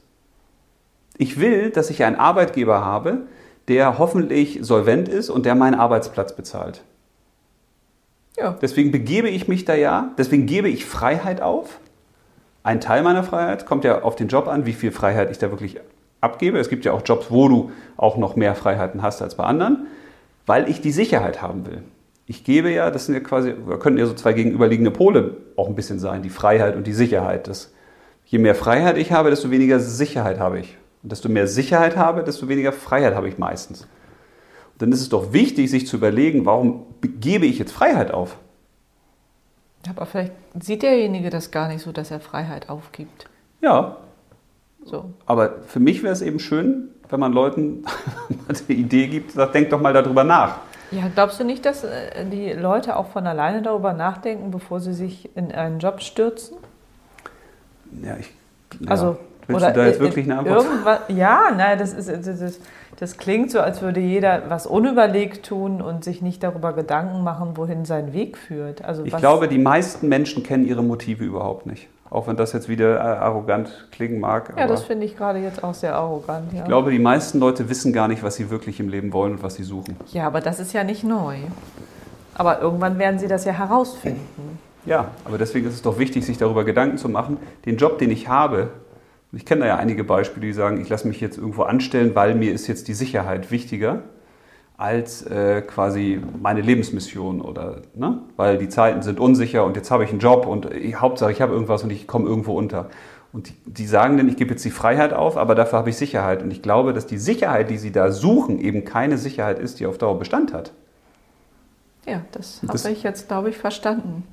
[1.18, 3.26] Ich will, dass ich einen Arbeitgeber habe,
[3.68, 6.82] der hoffentlich solvent ist und der meinen Arbeitsplatz bezahlt.
[8.36, 8.56] Ja.
[8.60, 11.78] Deswegen begebe ich mich da ja, deswegen gebe ich Freiheit auf.
[12.62, 15.50] Ein Teil meiner Freiheit kommt ja auf den Job an, wie viel Freiheit ich da
[15.50, 15.80] wirklich
[16.20, 16.58] abgebe.
[16.58, 19.86] Es gibt ja auch Jobs, wo du auch noch mehr Freiheiten hast als bei anderen,
[20.46, 21.82] weil ich die Sicherheit haben will.
[22.26, 25.74] Ich gebe ja, das sind ja quasi, könnten ja so zwei gegenüberliegende Pole auch ein
[25.74, 27.48] bisschen sein, die Freiheit und die Sicherheit.
[27.48, 27.72] Das,
[28.26, 30.78] je mehr Freiheit ich habe, desto weniger Sicherheit habe ich.
[31.02, 33.82] Und desto mehr Sicherheit habe, desto weniger Freiheit habe ich meistens.
[34.72, 38.38] Und dann ist es doch wichtig, sich zu überlegen, warum gebe ich jetzt Freiheit auf?
[39.88, 43.26] Aber vielleicht sieht derjenige das gar nicht so, dass er Freiheit aufgibt.
[43.60, 43.96] Ja.
[44.84, 45.12] So.
[45.26, 47.84] Aber für mich wäre es eben schön, wenn man Leuten
[48.48, 50.58] eine Idee gibt, sagt, denk doch mal darüber nach.
[50.90, 54.92] Ja, glaubst du nicht, dass äh, die Leute auch von alleine darüber nachdenken, bevor sie
[54.92, 56.58] sich in einen Job stürzen?
[58.02, 58.30] Ja, ich.
[58.80, 58.90] Ja.
[58.90, 60.64] Also, Willst Oder du da jetzt wirklich eine Antwort?
[60.64, 62.60] Irgendwas, ja, nein, das, ist, das, ist,
[62.98, 67.56] das klingt so, als würde jeder was unüberlegt tun und sich nicht darüber Gedanken machen,
[67.56, 68.84] wohin sein Weg führt.
[68.84, 71.88] Also ich glaube, die meisten Menschen kennen ihre Motive überhaupt nicht.
[72.10, 74.52] Auch wenn das jetzt wieder äh, arrogant klingen mag.
[74.58, 76.52] Ja, das finde ich gerade jetzt auch sehr arrogant.
[76.52, 76.60] Ja.
[76.60, 79.42] Ich glaube, die meisten Leute wissen gar nicht, was sie wirklich im Leben wollen und
[79.42, 79.96] was sie suchen.
[80.12, 81.36] Ja, aber das ist ja nicht neu.
[82.34, 84.58] Aber irgendwann werden sie das ja herausfinden.
[84.84, 87.38] Ja, aber deswegen ist es doch wichtig, sich darüber Gedanken zu machen.
[87.64, 88.70] Den Job, den ich habe,
[89.32, 92.34] ich kenne da ja einige Beispiele, die sagen, ich lasse mich jetzt irgendwo anstellen, weil
[92.34, 94.02] mir ist jetzt die Sicherheit wichtiger
[94.76, 98.18] als äh, quasi meine Lebensmission oder ne?
[98.36, 101.40] weil die Zeiten sind unsicher und jetzt habe ich einen Job und ich, Hauptsache ich
[101.40, 102.90] habe irgendwas und ich komme irgendwo unter.
[103.32, 105.96] Und die, die sagen dann, ich gebe jetzt die Freiheit auf, aber dafür habe ich
[105.96, 106.42] Sicherheit.
[106.42, 109.86] Und ich glaube, dass die Sicherheit, die sie da suchen, eben keine Sicherheit ist, die
[109.86, 110.72] auf Dauer Bestand hat.
[112.06, 114.24] Ja, das, das habe ich jetzt, glaube ich, verstanden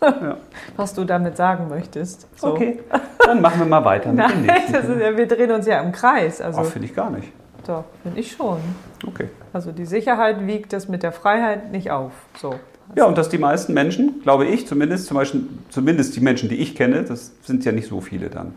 [0.00, 0.36] ja.
[0.76, 2.26] was du damit sagen möchtest.
[2.38, 2.54] So.
[2.54, 2.80] Okay,
[3.24, 4.74] dann machen wir mal weiter mit Nein, dem nächsten.
[4.74, 6.40] Ist, wir drehen uns ja im Kreis.
[6.40, 7.32] Also, finde ich gar nicht.
[7.66, 8.58] Doch, finde ich schon.
[9.06, 9.28] Okay.
[9.52, 12.12] Also die Sicherheit wiegt das mit der Freiheit nicht auf.
[12.38, 12.54] So.
[12.94, 16.56] Ja, und dass die meisten Menschen, glaube ich zumindest, zum Beispiel, zumindest die Menschen, die
[16.56, 18.54] ich kenne, das sind ja nicht so viele dann,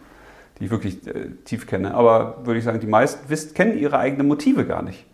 [0.59, 3.99] die ich wirklich äh, tief kenne, aber würde ich sagen, die meisten wisst, kennen ihre
[3.99, 5.05] eigenen Motive gar nicht.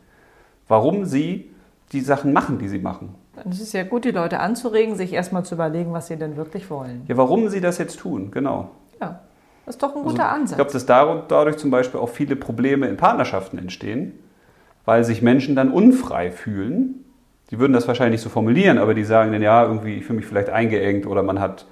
[0.67, 1.49] Warum sie
[1.91, 3.15] die Sachen machen, die sie machen.
[3.37, 6.37] Dann ist es ja gut, die Leute anzuregen, sich erstmal zu überlegen, was sie denn
[6.37, 7.03] wirklich wollen.
[7.07, 8.71] Ja, warum sie das jetzt tun, genau.
[8.99, 9.19] Ja,
[9.65, 10.51] das ist doch ein guter also, Ansatz.
[10.51, 14.13] Ich glaube, dass dadurch zum Beispiel auch viele Probleme in Partnerschaften entstehen,
[14.85, 17.05] weil sich Menschen dann unfrei fühlen.
[17.51, 20.17] Die würden das wahrscheinlich nicht so formulieren, aber die sagen dann, ja, irgendwie, ich fühle
[20.17, 21.67] mich vielleicht eingeengt oder man hat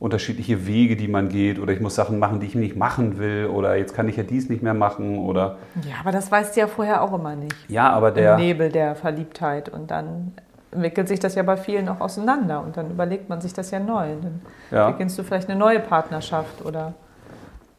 [0.00, 3.46] unterschiedliche Wege, die man geht oder ich muss Sachen machen, die ich nicht machen will
[3.46, 5.58] oder jetzt kann ich ja dies nicht mehr machen oder...
[5.86, 7.54] Ja, aber das weißt du ja vorher auch immer nicht.
[7.68, 8.34] Ja, aber der...
[8.34, 10.32] Im Nebel der Verliebtheit und dann
[10.72, 13.80] entwickelt sich das ja bei vielen auch auseinander und dann überlegt man sich das ja
[13.80, 14.14] neu.
[14.22, 14.90] Dann ja.
[14.90, 16.94] beginnst du vielleicht eine neue Partnerschaft oder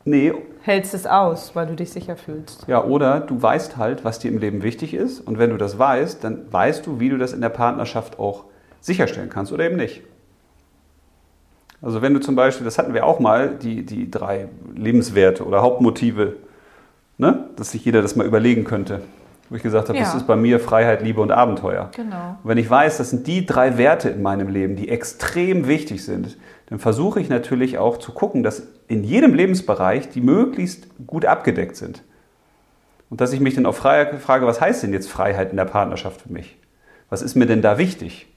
[0.03, 0.33] nee.
[0.61, 2.65] hältst es aus, weil du dich sicher fühlst.
[2.67, 5.79] Ja, oder du weißt halt, was dir im Leben wichtig ist und wenn du das
[5.79, 8.45] weißt, dann weißt du, wie du das in der Partnerschaft auch
[8.81, 10.01] sicherstellen kannst oder eben nicht.
[11.81, 15.61] Also wenn du zum Beispiel, das hatten wir auch mal, die, die drei Lebenswerte oder
[15.61, 16.35] Hauptmotive,
[17.17, 17.45] ne?
[17.55, 19.01] dass sich jeder das mal überlegen könnte.
[19.51, 20.05] Wo ich gesagt habe, Ja.
[20.05, 21.91] das ist bei mir Freiheit, Liebe und Abenteuer.
[21.93, 22.37] Genau.
[22.41, 26.05] Und wenn ich weiß, das sind die drei Werte in meinem Leben, die extrem wichtig
[26.05, 26.37] sind,
[26.67, 31.75] dann versuche ich natürlich auch zu gucken, dass in jedem Lebensbereich die möglichst gut abgedeckt
[31.75, 32.01] sind.
[33.09, 36.21] Und dass ich mich dann auch frage, was heißt denn jetzt Freiheit in der Partnerschaft
[36.21, 36.57] für mich?
[37.09, 38.27] Was ist mir denn da wichtig?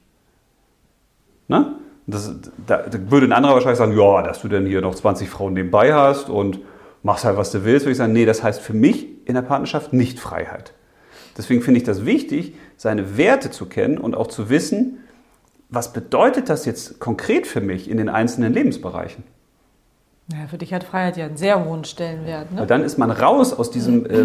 [1.47, 1.77] Ne?
[2.09, 2.35] Das,
[2.67, 5.53] da, da würde ein anderer wahrscheinlich sagen, ja, dass du denn hier noch 20 Frauen
[5.53, 6.59] nebenbei hast und
[7.05, 7.87] machst halt, was du willst.
[7.87, 10.74] Würde ich sagen, nee, das heißt für mich in der Partnerschaft nicht Freiheit.
[11.37, 14.99] Deswegen finde ich das wichtig, seine Werte zu kennen und auch zu wissen,
[15.69, 19.25] was bedeutet das jetzt konkret für mich in den einzelnen Lebensbereichen.
[20.33, 22.51] Ja, für dich hat Freiheit ja einen sehr hohen Stellenwert.
[22.51, 22.67] Ne?
[22.67, 24.25] dann ist man raus aus diesem äh,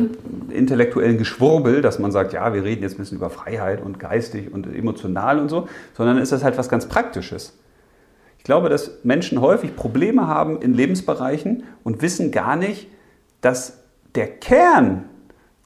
[0.53, 4.53] intellektuellen Geschwurbel, dass man sagt, ja, wir reden jetzt ein bisschen über Freiheit und geistig
[4.53, 7.57] und emotional und so, sondern ist das halt was ganz Praktisches.
[8.37, 12.87] Ich glaube, dass Menschen häufig Probleme haben in Lebensbereichen und wissen gar nicht,
[13.41, 13.83] dass
[14.15, 15.03] der Kern,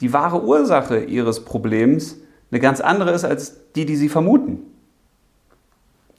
[0.02, 2.18] die wahre Ursache ihres Problems
[2.52, 4.60] eine ganz andere ist als die, die sie vermuten.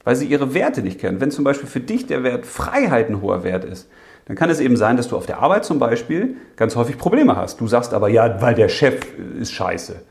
[0.03, 1.21] Weil sie ihre Werte nicht kennen.
[1.21, 3.89] Wenn zum Beispiel für dich der Wert Freiheit ein hoher Wert ist,
[4.25, 7.35] dann kann es eben sein, dass du auf der Arbeit zum Beispiel ganz häufig Probleme
[7.35, 7.61] hast.
[7.61, 9.05] Du sagst aber, ja, weil der Chef
[9.39, 10.01] ist scheiße.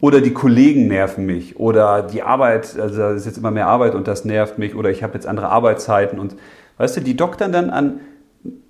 [0.00, 1.58] Oder die Kollegen nerven mich.
[1.58, 4.74] Oder die Arbeit, also es ist jetzt immer mehr Arbeit und das nervt mich.
[4.74, 6.18] Oder ich habe jetzt andere Arbeitszeiten.
[6.18, 6.36] Und
[6.78, 8.00] weißt du, die doktern dann an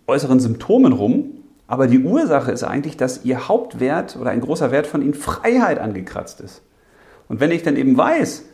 [0.07, 1.44] äußeren Symptomen rum.
[1.67, 5.79] Aber die Ursache ist eigentlich, dass ihr Hauptwert oder ein großer Wert von ihnen Freiheit
[5.79, 6.63] angekratzt ist.
[7.29, 8.45] Und wenn ich dann eben weiß,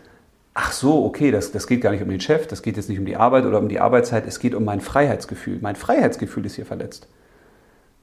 [0.55, 2.99] ach so, okay, das, das geht gar nicht um den Chef, das geht jetzt nicht
[2.99, 5.59] um die Arbeit oder um die Arbeitszeit, es geht um mein Freiheitsgefühl.
[5.61, 7.09] Mein Freiheitsgefühl ist hier verletzt.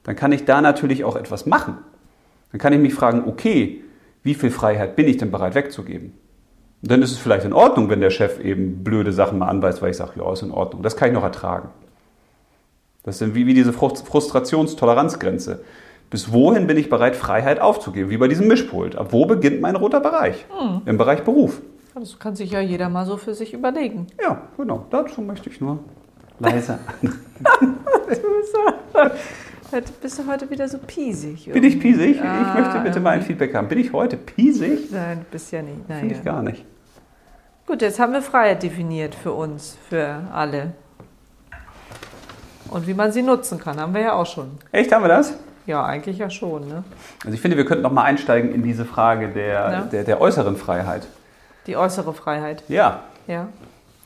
[0.02, 1.78] Dann kann ich da natürlich auch etwas machen.
[2.52, 3.82] Dann kann ich mich fragen, okay,
[4.22, 6.12] wie viel Freiheit bin ich denn bereit wegzugeben?
[6.82, 9.82] Und dann ist es vielleicht in Ordnung, wenn der Chef eben blöde Sachen mal anweist,
[9.82, 10.82] weil ich sage, ja, ist in Ordnung.
[10.82, 11.70] Das kann ich noch ertragen.
[13.08, 15.60] Das ist wie, wie diese Frust- Frustrationstoleranzgrenze.
[16.10, 18.10] Bis wohin bin ich bereit, Freiheit aufzugeben?
[18.10, 18.96] Wie bei diesem Mischpult.
[18.96, 20.44] Ab wo beginnt mein roter Bereich?
[20.84, 21.60] Im Bereich Beruf.
[21.94, 24.06] Das kann sich ja jeder mal so für sich überlegen.
[24.22, 24.84] Ja, genau.
[24.90, 25.78] Dazu möchte ich nur
[26.38, 26.78] leise.
[29.70, 31.50] Heute bist du heute wieder so piesig.
[31.52, 32.16] Bin ich piesig?
[32.16, 33.68] Ich Ah, möchte bitte mal ein Feedback haben.
[33.68, 34.90] Bin ich heute piesig?
[34.90, 35.76] Nein, du bist ja nicht.
[35.86, 36.16] Finde Naja.
[36.18, 36.64] ich gar nicht.
[37.66, 40.72] Gut, jetzt haben wir Freiheit definiert für uns, für alle.
[42.70, 44.58] Und wie man sie nutzen kann, haben wir ja auch schon.
[44.72, 45.34] Echt, haben wir das?
[45.66, 46.66] Ja, eigentlich ja schon.
[46.68, 46.84] Ne?
[47.24, 49.80] Also ich finde, wir könnten noch mal einsteigen in diese Frage der, Ja.
[49.82, 51.06] der, der äußeren Freiheit.
[51.66, 52.62] Die äußere Freiheit.
[52.68, 53.02] Ja.
[53.26, 53.48] Ja.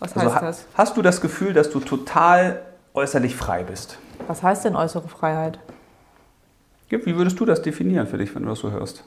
[0.00, 0.66] Was Also heißt das?
[0.74, 2.60] hast du das Gefühl, dass du total
[2.94, 3.98] äußerlich frei bist?
[4.26, 5.58] Was heißt denn äußere Freiheit?
[6.88, 9.04] Wie würdest du das definieren für dich, wenn du das so hörst?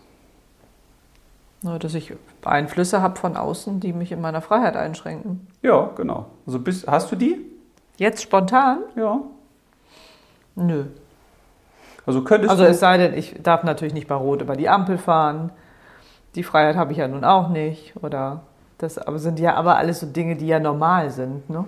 [1.61, 2.13] Dass ich
[2.43, 5.47] Einflüsse habe von außen, die mich in meiner Freiheit einschränken.
[5.61, 6.27] Ja, genau.
[6.45, 7.37] Also bist, hast du die?
[7.97, 8.79] Jetzt spontan?
[8.95, 9.21] Ja.
[10.55, 10.85] Nö.
[12.05, 14.97] Also könntest Also es sei denn, ich darf natürlich nicht bei Rot über die Ampel
[14.97, 15.51] fahren.
[16.35, 17.93] Die Freiheit habe ich ja nun auch nicht.
[18.01, 18.41] Oder
[18.77, 21.65] das aber sind ja aber alles so Dinge, die ja normal sind, ne?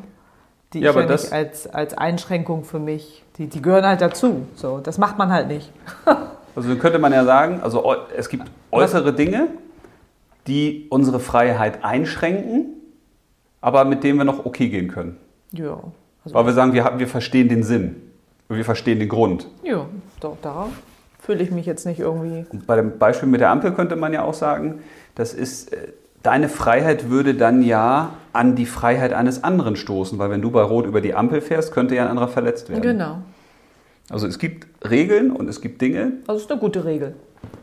[0.73, 3.85] Die Ja, ich aber ja das- nicht als, als Einschränkung für mich, die, die gehören
[3.85, 4.45] halt dazu.
[4.55, 5.71] So, das macht man halt nicht.
[6.55, 7.85] Also könnte man ja sagen, also
[8.17, 9.49] es gibt äußere Dinge,
[10.47, 12.73] die unsere Freiheit einschränken,
[13.61, 15.17] aber mit denen wir noch okay gehen können.
[15.51, 15.73] Ja.
[16.25, 18.06] Also, Weil wir sagen, wir, haben- wir verstehen den Sinn.
[18.49, 19.47] Wir verstehen den Grund.
[19.63, 19.85] ja,
[20.19, 20.69] doch, darauf
[21.19, 22.45] fühle ich mich jetzt nicht irgendwie.
[22.51, 24.79] Und bei dem Beispiel mit der Ampel könnte man ja auch sagen,
[25.15, 25.89] das ist, äh,
[26.23, 30.61] deine Freiheit würde dann ja an die Freiheit eines anderen stoßen, weil wenn du bei
[30.61, 32.81] Rot über die Ampel fährst, könnte ja ein anderer verletzt werden.
[32.81, 33.17] Genau.
[34.09, 36.13] Also es gibt Regeln und es gibt Dinge.
[36.27, 37.15] Also ist eine gute Regel.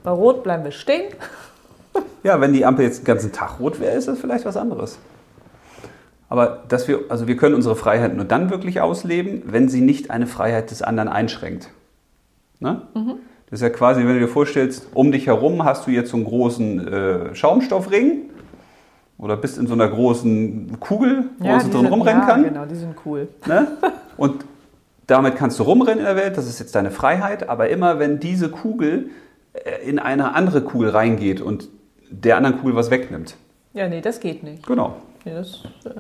[0.03, 1.15] Bei Rot bleiben wir stehen.
[2.23, 4.99] Ja, wenn die Ampel jetzt den ganzen Tag rot wäre, ist das vielleicht was anderes.
[6.35, 10.11] Aber dass wir, also wir können unsere Freiheit nur dann wirklich ausleben, wenn sie nicht
[10.11, 11.71] eine Freiheit des anderen einschränkt.
[12.59, 12.83] Ne?
[13.49, 16.17] Das ist ja quasi, wenn du dir vorstellst, um dich herum hast du jetzt so
[16.17, 18.31] einen großen äh, Schaumstoffring
[19.17, 22.43] oder bist in so einer großen Kugel, wo man so die drin rumrennen ja, kann.
[22.43, 23.29] Genau, die sind cool.
[23.47, 23.69] Ne?
[24.17, 24.45] Und
[25.07, 28.19] damit kannst du rumrennen in der Welt, das ist jetzt deine Freiheit, aber immer wenn
[28.19, 29.11] diese Kugel
[29.53, 31.69] äh, in eine andere Kugel reingeht und
[32.11, 33.37] der anderen Kugel was wegnimmt.
[33.73, 34.67] Ja, nee, das geht nicht.
[34.67, 34.97] Genau.
[35.25, 35.91] Nee, das, äh,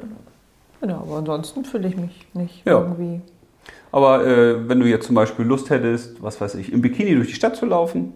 [0.80, 2.80] genau, aber ansonsten fühle ich mich nicht Ja.
[2.80, 3.20] irgendwie.
[3.92, 7.28] Aber äh, wenn du jetzt zum Beispiel Lust hättest, was weiß ich, im Bikini durch
[7.28, 8.14] die Stadt zu laufen,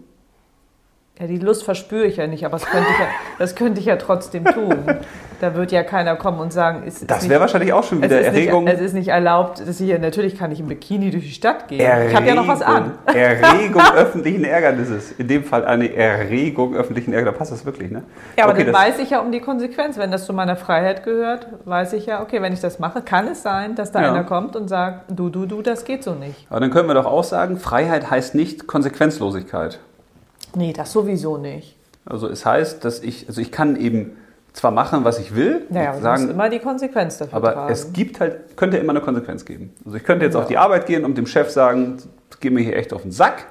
[1.19, 3.07] Ja, die Lust verspüre ich ja nicht, aber das könnte ich ja,
[3.39, 4.83] das könnte ich ja trotzdem tun.
[5.39, 7.99] Da wird ja keiner kommen und sagen, es ist das nicht- wäre wahrscheinlich auch schon
[7.99, 8.65] es wieder ist, Erregung.
[8.65, 11.31] nicht, es ist nicht erlaubt, dass ich hier, natürlich kann ich im Bikini durch die
[11.31, 11.79] Stadt gehen.
[12.09, 12.91] Ich habe ja noch was an.
[13.05, 15.11] Erregung öffentlichen Ärgernisses.
[15.13, 17.33] In dem Fall eine Erregung öffentlichen Ärgernisses.
[17.33, 18.03] Da passt das wirklich, ne?
[18.37, 19.97] Ja, aber Okay, dann weiß ich ja um die Konsequenz.
[19.97, 23.27] Wenn das zu meiner Freiheit gehört, weiß ich ja, okay, wenn ich das mache, kann
[23.27, 24.11] es sein, dass da Ja.
[24.13, 26.47] einer kommt und sagt, du, du, du, das geht so nicht.
[26.49, 29.79] Aber dann können wir doch auch sagen, Freiheit heißt nicht Konsequenzlosigkeit.
[30.55, 31.75] Nee, das sowieso nicht.
[32.05, 34.17] Also es heißt, dass ich, also ich kann eben
[34.53, 37.71] zwar machen, was ich will, Naja, du sagen, immer die Konsequenz dafür aber tragen.
[37.73, 39.73] es gibt halt, könnte immer eine Konsequenz geben.
[39.85, 41.97] Also ich könnte jetzt auf die Arbeit gehen und dem Chef sagen,
[42.39, 43.45] geh mir hier echt auf den Sack.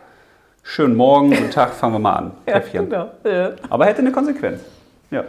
[0.62, 2.32] Schönen Morgen, guten Tag, fangen wir mal an.
[2.46, 3.10] ja, genau.
[3.24, 3.52] ja.
[3.70, 4.60] Aber hätte eine Konsequenz.
[5.10, 5.24] Ja.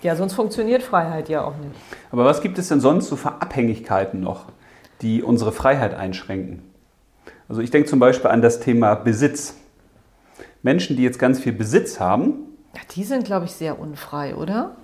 [0.00, 1.74] ja, sonst funktioniert Freiheit ja auch nicht.
[2.10, 4.46] Aber was gibt es denn sonst so für Abhängigkeiten noch,
[5.02, 6.62] die unsere Freiheit einschränken?
[7.48, 9.56] Also ich denke zum Beispiel an das Thema Besitz.
[10.62, 12.34] Menschen, die jetzt ganz viel Besitz haben,
[12.74, 14.76] Ja, die sind, glaube ich, sehr unfrei, oder?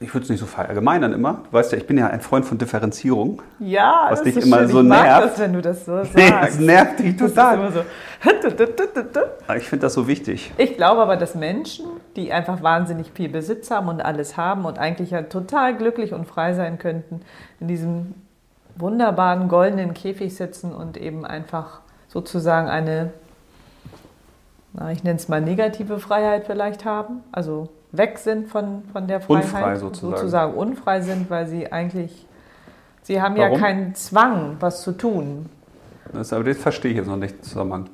[0.00, 1.42] Ich würde es nicht so verallgemeinern immer.
[1.44, 3.40] Du weißt ja, ich bin ja ein Freund von Differenzierung.
[3.60, 4.68] Ja, Was das dich ist immer schön.
[4.68, 5.24] so ich mag nervt.
[5.24, 6.14] Das, wenn du das so sagst.
[6.16, 7.72] Nee, das nervt dich total.
[7.72, 7.80] so.
[9.56, 10.52] Ich finde das so wichtig.
[10.56, 11.86] Ich glaube aber, dass Menschen,
[12.16, 16.26] die einfach wahnsinnig viel Besitz haben und alles haben und eigentlich ja total glücklich und
[16.26, 17.20] frei sein könnten,
[17.60, 18.14] in diesem
[18.76, 23.12] wunderbaren goldenen Käfig sitzen und eben einfach sozusagen eine,
[24.72, 29.20] na, ich nenne es mal negative Freiheit vielleicht haben, also weg sind von, von der
[29.20, 29.44] Freiheit.
[29.44, 30.16] Unfrei sozusagen.
[30.16, 32.26] Sozusagen unfrei sind, weil sie eigentlich,
[33.02, 33.60] sie haben ja Warum?
[33.60, 35.46] keinen Zwang, was zu tun.
[36.12, 37.88] Das, aber das verstehe ich jetzt noch nicht, Zusammenhang.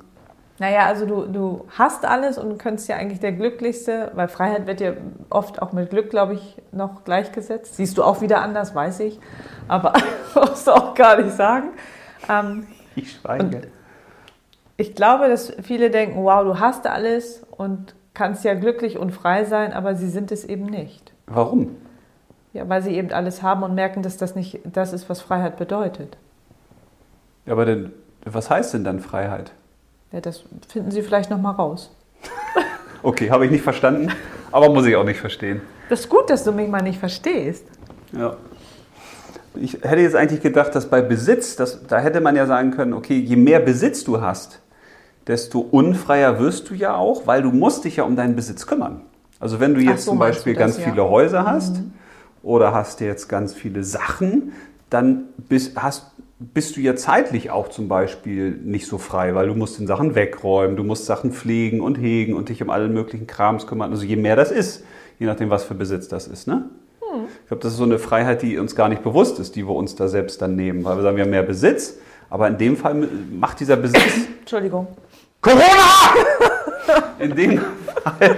[0.59, 4.79] Naja, also du, du hast alles und könntest ja eigentlich der Glücklichste, weil Freiheit wird
[4.79, 4.93] ja
[5.31, 7.77] oft auch mit Glück, glaube ich, noch gleichgesetzt.
[7.77, 9.19] Siehst du auch wieder anders, weiß ich.
[9.67, 9.93] Aber
[10.35, 11.69] musst du auch gar nicht sagen.
[12.29, 13.61] Ähm, Ich schweige.
[14.77, 19.45] ich glaube, dass viele denken, wow, du hast alles und kannst ja glücklich und frei
[19.45, 21.13] sein, aber sie sind es eben nicht.
[21.27, 21.75] Warum?
[22.53, 25.57] Ja, weil sie eben alles haben und merken, dass das nicht das ist, was Freiheit
[25.57, 26.17] bedeutet.
[27.45, 27.93] Ja, aber denn,
[28.25, 29.51] was heißt denn dann Freiheit?
[30.11, 31.95] Ja, das finden sie vielleicht noch mal raus.
[33.03, 34.11] Okay, habe ich nicht verstanden,
[34.51, 35.61] aber muss ich auch nicht verstehen.
[35.89, 37.65] Das ist gut, dass du mich mal nicht verstehst.
[38.13, 38.37] Ja.
[39.55, 42.93] Ich hätte jetzt eigentlich gedacht, dass bei Besitz, das, da hätte man ja sagen können,
[42.93, 44.60] okay, je mehr Besitz du hast,
[45.27, 49.01] desto unfreier wirst du ja auch, weil du musst dich ja um deinen Besitz kümmern.
[49.39, 50.87] Also wenn du jetzt so, zum Beispiel das, ganz ja.
[50.87, 50.91] Mhm.
[50.91, 51.81] viele Häuser hast
[52.43, 54.53] oder hast jetzt ganz viele Sachen,
[54.89, 59.55] dann bist, hast, bist du ja zeitlich auch zum Beispiel nicht so frei, weil du
[59.55, 63.27] musst den Sachen wegräumen, du musst Sachen pflegen und hegen und dich um allen möglichen
[63.27, 63.91] Krams kümmern.
[63.91, 64.83] Also je mehr das ist,
[65.19, 66.69] je nachdem, was für Besitz das ist, ne?
[67.41, 69.75] Ich glaube, das ist so eine Freiheit, die uns gar nicht bewusst ist, die wir
[69.75, 71.97] uns da selbst dann nehmen, weil wir sagen, wir haben mehr Besitz,
[72.29, 74.87] aber in dem Fall macht dieser Besitz Entschuldigung.
[75.41, 75.63] Corona!
[77.19, 78.37] In dem Fall,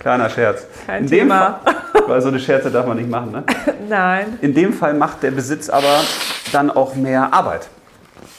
[0.00, 0.66] kleiner Scherz.
[0.86, 1.60] Kein in dem Thema.
[1.64, 3.44] Fall, weil so eine Scherze darf man nicht machen, ne?
[3.88, 4.38] Nein.
[4.40, 6.00] In dem Fall macht der Besitz aber
[6.52, 7.68] dann auch mehr Arbeit.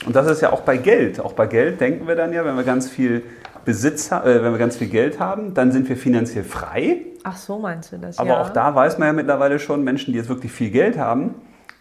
[0.05, 1.19] Und das ist ja auch bei Geld.
[1.19, 3.23] Auch bei Geld denken wir dann ja, wenn wir ganz viel
[3.63, 7.01] Besitz, äh, wenn wir ganz viel Geld haben, dann sind wir finanziell frei.
[7.23, 8.19] Ach so meinst du das?
[8.19, 8.41] Aber ja.
[8.41, 11.35] auch da weiß man ja mittlerweile schon, Menschen, die jetzt wirklich viel Geld haben,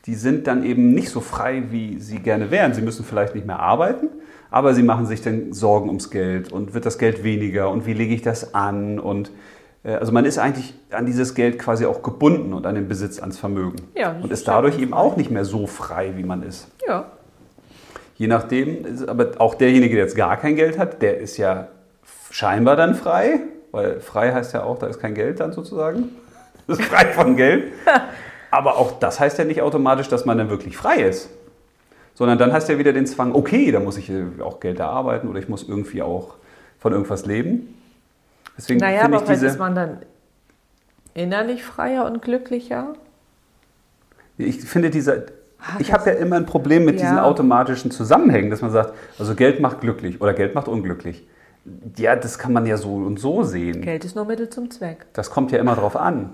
[0.06, 2.74] die sind dann eben nicht so frei, wie sie gerne wären.
[2.74, 4.08] Sie müssen vielleicht nicht mehr arbeiten,
[4.52, 7.94] aber sie machen sich dann Sorgen ums Geld und wird das Geld weniger und wie
[7.94, 9.32] lege ich das an und
[9.82, 13.18] äh, also man ist eigentlich an dieses Geld quasi auch gebunden und an den Besitz,
[13.18, 13.76] ans Vermögen.
[13.96, 16.68] Ja, und ist dadurch eben auch nicht mehr so frei, wie man ist.
[16.86, 17.06] Ja.
[18.16, 21.68] Je nachdem, aber auch derjenige, der jetzt gar kein Geld hat, der ist ja
[22.30, 23.40] scheinbar dann frei,
[23.72, 26.10] weil frei heißt ja auch, da ist kein Geld dann sozusagen.
[26.66, 27.72] Das ist frei von Geld.
[28.50, 31.30] Aber auch das heißt ja nicht automatisch, dass man dann wirklich frei ist.
[32.14, 34.78] Sondern dann hast du ja wieder den Zwang, okay, da muss ich äh, auch Geld
[34.78, 36.34] erarbeiten oder ich muss irgendwie auch
[36.78, 37.74] von irgendwas leben.
[38.56, 39.58] Deswegen Naja, aber ich vielleicht ist diese.
[39.58, 39.98] man dann
[41.14, 42.94] innerlich freier und glücklicher.
[44.38, 45.26] Ich finde diese.
[45.58, 47.02] Ah, Ich habe ja immer ein Problem mit Ja.
[47.02, 51.26] diesen automatischen Zusammenhängen, dass man sagt, also Geld macht glücklich oder Geld macht unglücklich.
[51.96, 53.82] Ja, das kann man ja so und so sehen.
[53.82, 55.06] Geld ist nur Mittel zum Zweck.
[55.12, 56.30] Das kommt ja immer drauf an.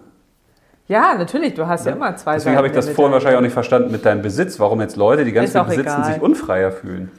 [0.89, 3.53] Ja, natürlich, du hast ja, immer zwei Deswegen habe ich das vorhin wahrscheinlich auch nicht
[3.53, 6.05] verstanden mit deinem Besitz, warum jetzt Leute, die ganz viel besitzen, egal.
[6.05, 7.11] sich unfreier fühlen.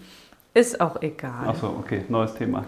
[0.55, 1.45] Ist auch egal.
[1.47, 2.63] Ach so, okay, neues Thema.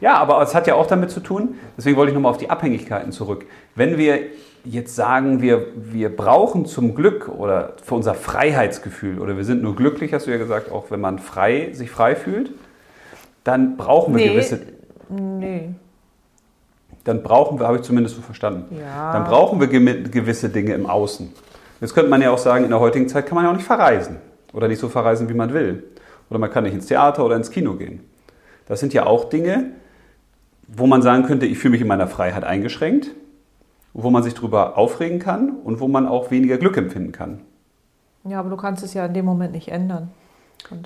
[0.00, 2.50] Ja, aber es hat ja auch damit zu tun, deswegen wollte ich nochmal auf die
[2.50, 3.46] Abhängigkeiten zurück.
[3.74, 4.18] Wenn wir
[4.64, 9.74] jetzt sagen, wir, wir brauchen zum Glück oder für unser Freiheitsgefühl oder wir sind nur
[9.74, 12.50] glücklich, hast du ja gesagt, auch wenn man frei, sich frei fühlt,
[13.44, 14.32] dann brauchen wir Nee.
[14.32, 14.60] gewisse,
[15.08, 15.70] Nee.
[17.04, 19.12] Dann brauchen wir, habe ich zumindest so verstanden, Ja.
[19.12, 21.32] dann brauchen wir gewisse Dinge im Außen.
[21.80, 23.66] Jetzt könnte man ja auch sagen, in der heutigen Zeit kann man ja auch nicht
[23.66, 24.16] verreisen
[24.52, 25.84] oder nicht so verreisen, wie man will.
[26.30, 28.00] Oder man kann nicht ins Theater oder ins Kino gehen.
[28.68, 29.72] Das sind ja auch Dinge,
[30.68, 33.10] wo man sagen könnte, ich fühle mich in meiner Freiheit eingeschränkt,
[33.92, 37.40] wo man sich darüber aufregen kann und wo man auch weniger Glück empfinden kann.
[38.24, 40.10] Ja, aber du kannst es ja in dem Moment nicht ändern.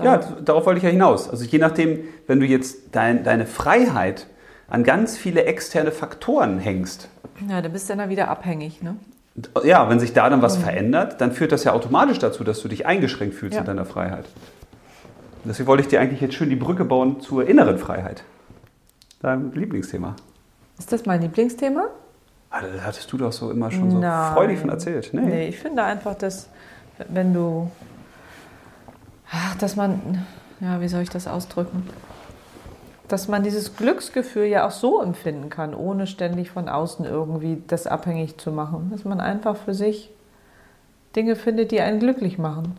[0.03, 1.29] Ja, darauf wollte ich ja hinaus.
[1.29, 4.27] Also je nachdem, wenn du jetzt dein, deine Freiheit
[4.69, 7.09] an ganz viele externe Faktoren hängst,
[7.49, 8.97] ja, dann bist du dann wieder abhängig, ne?
[9.65, 12.69] ja, wenn sich da dann was verändert, dann führt das ja automatisch dazu, dass du
[12.69, 13.61] dich eingeschränkt fühlst Ja.
[13.61, 14.25] in deiner Freiheit.
[15.45, 18.25] Deswegen wollte ich dir eigentlich jetzt schön die Brücke bauen zur inneren Freiheit.
[19.21, 20.17] Dein Lieblingsthema.
[20.79, 21.85] Ist das mein Lieblingsthema?
[22.51, 24.33] Ah, Das hattest du doch so immer schon so Nein.
[24.33, 25.11] freudig von erzählt.
[25.13, 25.21] Nee.
[25.21, 26.49] Nee, ich finde einfach, dass
[27.09, 27.71] wenn du,
[29.31, 30.25] ach, dass man,
[30.61, 31.87] ja, wie soll ich das ausdrücken?
[33.09, 37.87] Dass man dieses Glücksgefühl ja auch so empfinden kann, ohne ständig von außen irgendwie das
[37.87, 38.91] abhängig zu machen.
[38.91, 40.11] Dass man einfach für sich
[41.15, 42.77] Dinge findet, die einen glücklich machen.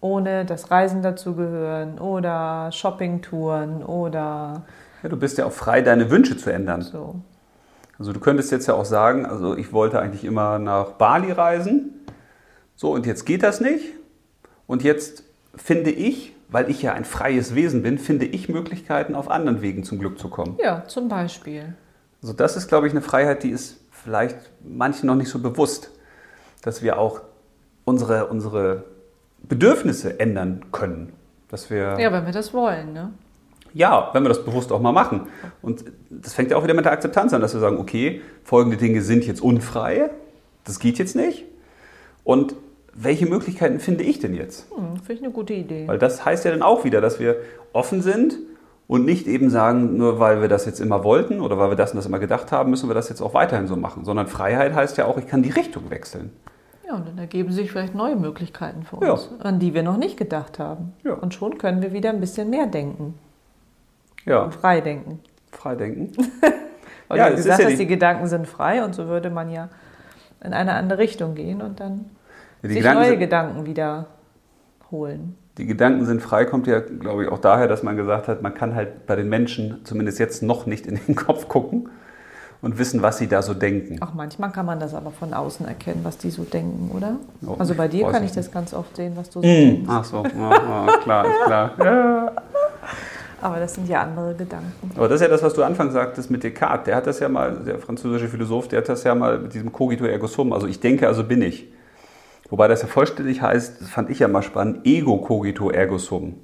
[0.00, 4.64] Ohne dass Reisen dazugehören oder Shoppingtouren oder
[5.02, 6.82] Ja, du bist ja auch frei, deine Wünsche zu ändern.
[6.82, 7.16] so.
[7.98, 11.94] Also du könntest jetzt ja auch sagen, also ich wollte eigentlich immer nach Bali reisen.
[12.74, 13.94] So, und jetzt geht das nicht.
[14.66, 15.24] Und jetzt
[15.56, 19.84] finde ich, weil ich ja ein freies Wesen bin, finde ich Möglichkeiten, auf anderen Wegen
[19.84, 20.58] zum Glück zu kommen.
[20.62, 21.74] Ja, zum Beispiel.
[22.22, 25.90] Also das ist, glaube ich, eine Freiheit, die ist vielleicht manchen noch nicht so bewusst,
[26.62, 27.20] dass wir auch
[27.84, 28.84] unsere, unsere
[29.42, 31.12] Bedürfnisse ändern können.
[31.48, 33.12] Dass wir, Ja, wenn wir das wollen, ne?
[33.76, 35.28] ja, wenn wir das bewusst auch mal machen.
[35.62, 38.78] Und das fängt ja auch wieder mit der Akzeptanz an, dass wir sagen, okay, folgende
[38.78, 40.10] Dinge sind jetzt unfrei,
[40.64, 41.44] das geht jetzt nicht.
[42.24, 42.56] Und
[42.98, 44.66] welche Möglichkeiten finde ich denn jetzt?
[44.74, 45.86] Hm, Finde ich eine gute Idee.
[45.86, 47.36] Weil das heißt ja dann auch wieder, dass wir
[47.72, 48.38] offen sind
[48.88, 51.90] und nicht eben sagen, nur weil wir das jetzt immer wollten oder weil wir das
[51.92, 54.04] und das immer gedacht haben, müssen wir das jetzt auch weiterhin so machen.
[54.04, 56.30] Sondern Freiheit heißt ja auch, ich kann die Richtung wechseln.
[56.86, 59.12] Ja, und dann ergeben sich vielleicht neue Möglichkeiten für Ja.
[59.12, 60.92] uns, an die wir noch nicht gedacht haben.
[61.04, 61.14] Ja.
[61.14, 63.14] Und schon können wir wieder ein bisschen mehr denken
[64.24, 65.18] Ja, und frei denken.
[65.50, 66.12] Freidenken.
[67.08, 69.68] Weil Ja, du gesagt ja hast, die Gedanken sind frei und so würde man ja
[70.44, 72.04] in eine andere Richtung gehen und dann
[72.62, 74.06] Die sich Gedanken, neue sind, Gedanken wieder
[74.90, 75.36] holen.
[75.58, 78.54] die Gedanken sind frei, kommt ja, glaube ich, auch daher, dass man gesagt hat, man
[78.54, 81.88] kann halt bei den Menschen zumindest jetzt noch nicht in den Kopf gucken
[82.62, 84.00] und wissen, was sie da so denken.
[84.02, 87.16] Auch manchmal kann man das aber von außen erkennen, was die so denken, oder?
[87.46, 89.50] Oh, also bei dir kann ich das ganz oft sehen, was du so Mm.
[89.50, 89.88] denkst.
[89.88, 90.50] Ach so, ja,
[90.86, 91.70] ja, klar, ist klar.
[91.84, 92.32] Ja.
[93.42, 94.90] Aber das sind ja andere Gedanken.
[94.96, 96.86] Aber das ist ja das, was du anfangs sagtest mit Descartes.
[96.86, 99.70] Der hat das ja mal, der französische Philosoph, der hat das ja mal mit diesem
[99.70, 101.68] Cogito ergo sum, also ich denke, also bin ich.
[102.48, 106.34] Wobei das ja vollständig heißt, das fand ich ja mal spannend, ego cogito ergo sum.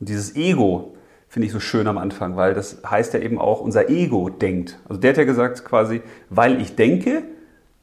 [0.00, 0.94] Und dieses Ego
[1.28, 4.78] finde ich so schön am Anfang, weil das heißt ja eben auch, unser Ego denkt.
[4.88, 7.22] Also der hat ja gesagt quasi, weil ich denke,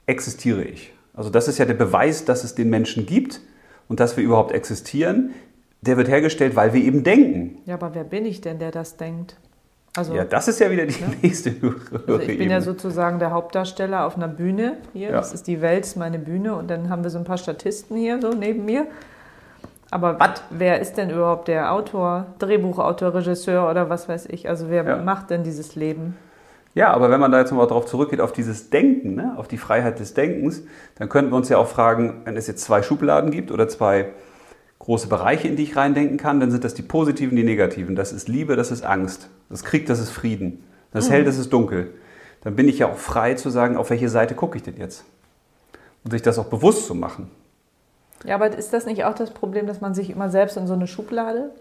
[0.05, 0.93] existiere ich.
[1.13, 3.41] Also das ist ja der Beweis, dass es den Menschen gibt
[3.87, 5.33] und dass wir überhaupt existieren.
[5.81, 7.57] Der wird hergestellt, weil wir eben denken.
[7.65, 9.37] Ja, aber wer bin ich denn, der das denkt?
[9.99, 11.75] Also, Ja, das ist ja wieder die nächste höhere
[12.07, 12.51] also ich bin Ebene.
[12.51, 15.09] ja sozusagen der Hauptdarsteller auf einer Bühne hier.
[15.09, 15.15] Ja.
[15.17, 16.55] Das ist die Welt, ist meine Bühne.
[16.55, 18.87] Und dann haben wir so ein paar Statisten hier so neben mir.
[19.91, 20.43] Aber Was?
[20.51, 24.47] wer ist denn überhaupt der Autor, Drehbuchautor, Regisseur oder was weiß ich?
[24.47, 24.97] Also wer Ja.
[24.97, 26.15] macht denn dieses Leben?
[26.75, 29.57] Ja, aber wenn man da jetzt nochmal drauf zurückgeht, auf dieses Denken, ne, auf die
[29.57, 30.61] Freiheit des Denkens,
[30.99, 34.09] dann könnten wir uns ja auch fragen, wenn es jetzt zwei Schubladen gibt oder zwei
[34.79, 37.95] große Bereiche, in die ich reindenken kann, dann sind das die positiven, die negativen.
[37.95, 39.29] Das ist Liebe, das ist Angst.
[39.49, 40.63] Das ist Krieg, das ist Frieden.
[40.91, 41.93] Das ist hell, das ist dunkel.
[42.41, 45.03] Dann bin ich ja auch frei zu sagen, auf welche Seite gucke ich denn jetzt?
[46.03, 47.29] Und sich das auch bewusst zu machen.
[48.23, 50.73] Ja, aber ist das nicht auch das Problem, dass man sich immer selbst in so
[50.73, 51.51] eine Schublade,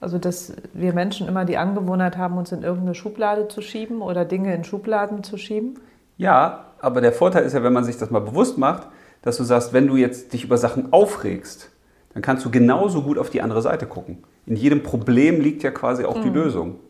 [0.00, 4.24] also dass wir Menschen immer die Angewohnheit haben, uns in irgendeine Schublade zu schieben oder
[4.24, 5.78] Dinge in Schubladen zu schieben?
[6.16, 8.88] Ja, aber der Vorteil ist ja, wenn man sich das mal bewusst macht,
[9.22, 11.70] dass du sagst, wenn du jetzt dich über Sachen aufregst,
[12.12, 14.18] dann kannst du genauso gut auf die andere Seite gucken.
[14.46, 16.80] In jedem Problem liegt ja quasi auch die Lösung.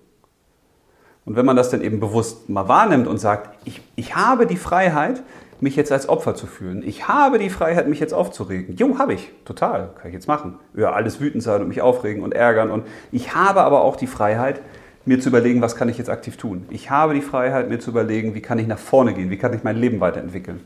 [1.26, 4.56] Und wenn man das dann eben bewusst mal wahrnimmt und sagt, ich, ich habe die
[4.56, 5.22] Freiheit,
[5.60, 6.82] mich jetzt als Opfer zu fühlen.
[6.84, 8.76] Ich habe die Freiheit, mich jetzt aufzuregen.
[8.76, 9.30] Jo, habe ich.
[9.44, 9.90] Total.
[9.96, 10.58] Kann ich jetzt machen.
[10.72, 12.70] Über alles wütend sein und mich aufregen und ärgern.
[12.70, 14.60] Und ich habe aber auch die Freiheit,
[15.04, 16.66] mir zu überlegen, was kann ich jetzt aktiv tun.
[16.70, 19.52] Ich habe die Freiheit, mir zu überlegen, wie kann ich nach vorne gehen, wie kann
[19.54, 20.60] ich mein Leben weiterentwickeln.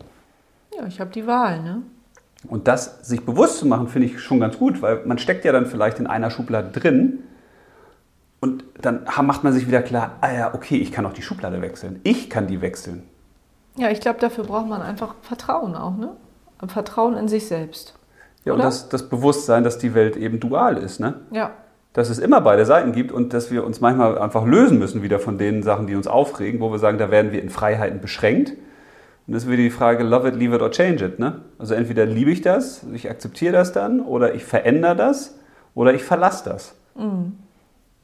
[0.76, 1.82] Ja, ich habe die Wahl, ne?
[2.49, 5.53] Und das sich bewusst zu machen, finde ich schon ganz gut, weil man steckt ja
[5.53, 7.24] dann vielleicht in einer Schublade drin
[8.45, 11.62] und dann macht man sich wieder klar, ah ja, okay, ich kann auch die Schublade
[11.62, 12.01] wechseln.
[12.03, 13.03] Ich kann die wechseln.
[13.76, 16.11] Ja, ich glaube, dafür braucht man einfach Vertrauen auch, ne?
[16.66, 17.95] Vertrauen in sich selbst.
[18.45, 18.66] Ja, und Oder?
[18.66, 21.22] das, das Bewusstsein, dass die Welt eben dual ist, ne?
[21.30, 21.53] Ja.
[21.95, 25.18] Dass es immer beide Seiten gibt und dass wir uns manchmal einfach lösen müssen wieder
[25.18, 28.53] von den Sachen, die uns aufregen, wo wir sagen, da werden wir in Freiheiten beschränkt.
[29.27, 31.18] Und das ist wieder die Frage, love it, leave it or change it.
[31.18, 31.41] Ne?
[31.59, 35.39] Also entweder liebe ich das, ich akzeptiere das dann, oder ich verändere das,
[35.75, 36.75] oder ich verlasse das.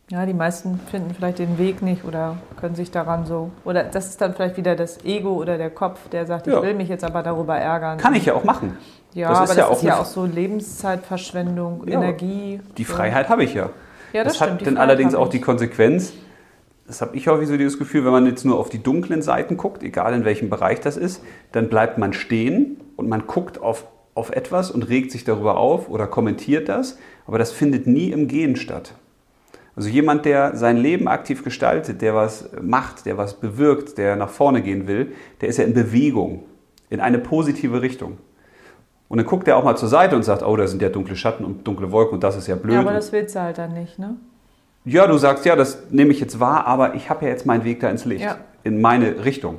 [0.08, 3.50] Ja, die meisten finden vielleicht den Weg nicht oder können sich daran so.
[3.64, 6.56] Oder das ist dann vielleicht wieder das Ego oder der Kopf, der sagt, Ja.
[6.56, 7.98] ich will mich jetzt aber darüber ärgern.
[7.98, 8.76] Kann ich ja auch machen.
[9.12, 11.94] Ja, Das aber ist das ja ist auch ja auch so Lebenszeitverschwendung, Ja.
[12.00, 12.60] Energie.
[12.76, 12.84] Die.
[12.84, 13.70] Freiheit habe ich ja.
[14.12, 14.60] Ja, das, das stimmt.
[14.62, 16.12] hat dann allerdings auch die Konsequenz,
[16.90, 19.56] das habe ich häufig so dieses Gefühl, wenn man jetzt nur auf die dunklen Seiten
[19.56, 21.22] guckt, egal in welchem Bereich das ist,
[21.52, 25.88] dann bleibt man stehen und man guckt auf, auf etwas und regt sich darüber auf
[25.88, 28.94] oder kommentiert das, aber das findet nie im Gehen statt.
[29.76, 34.28] Also jemand, der sein Leben aktiv gestaltet, der was macht, der was bewirkt, der nach
[34.28, 36.42] vorne gehen will, der ist ja in Bewegung,
[36.88, 38.18] in eine positive Richtung.
[39.08, 41.14] Und dann guckt er auch mal zur Seite und sagt, oh, da sind ja dunkle
[41.14, 42.74] Schatten und dunkle Wolken und das ist ja blöd.
[42.74, 44.16] Ja, aber das willst du halt dann nicht, ne?
[44.84, 47.64] Ja, du sagst, ja, das nehme ich jetzt wahr, aber ich habe ja jetzt meinen
[47.64, 48.38] Weg da ins Licht, Ja.
[48.64, 49.58] in meine Richtung.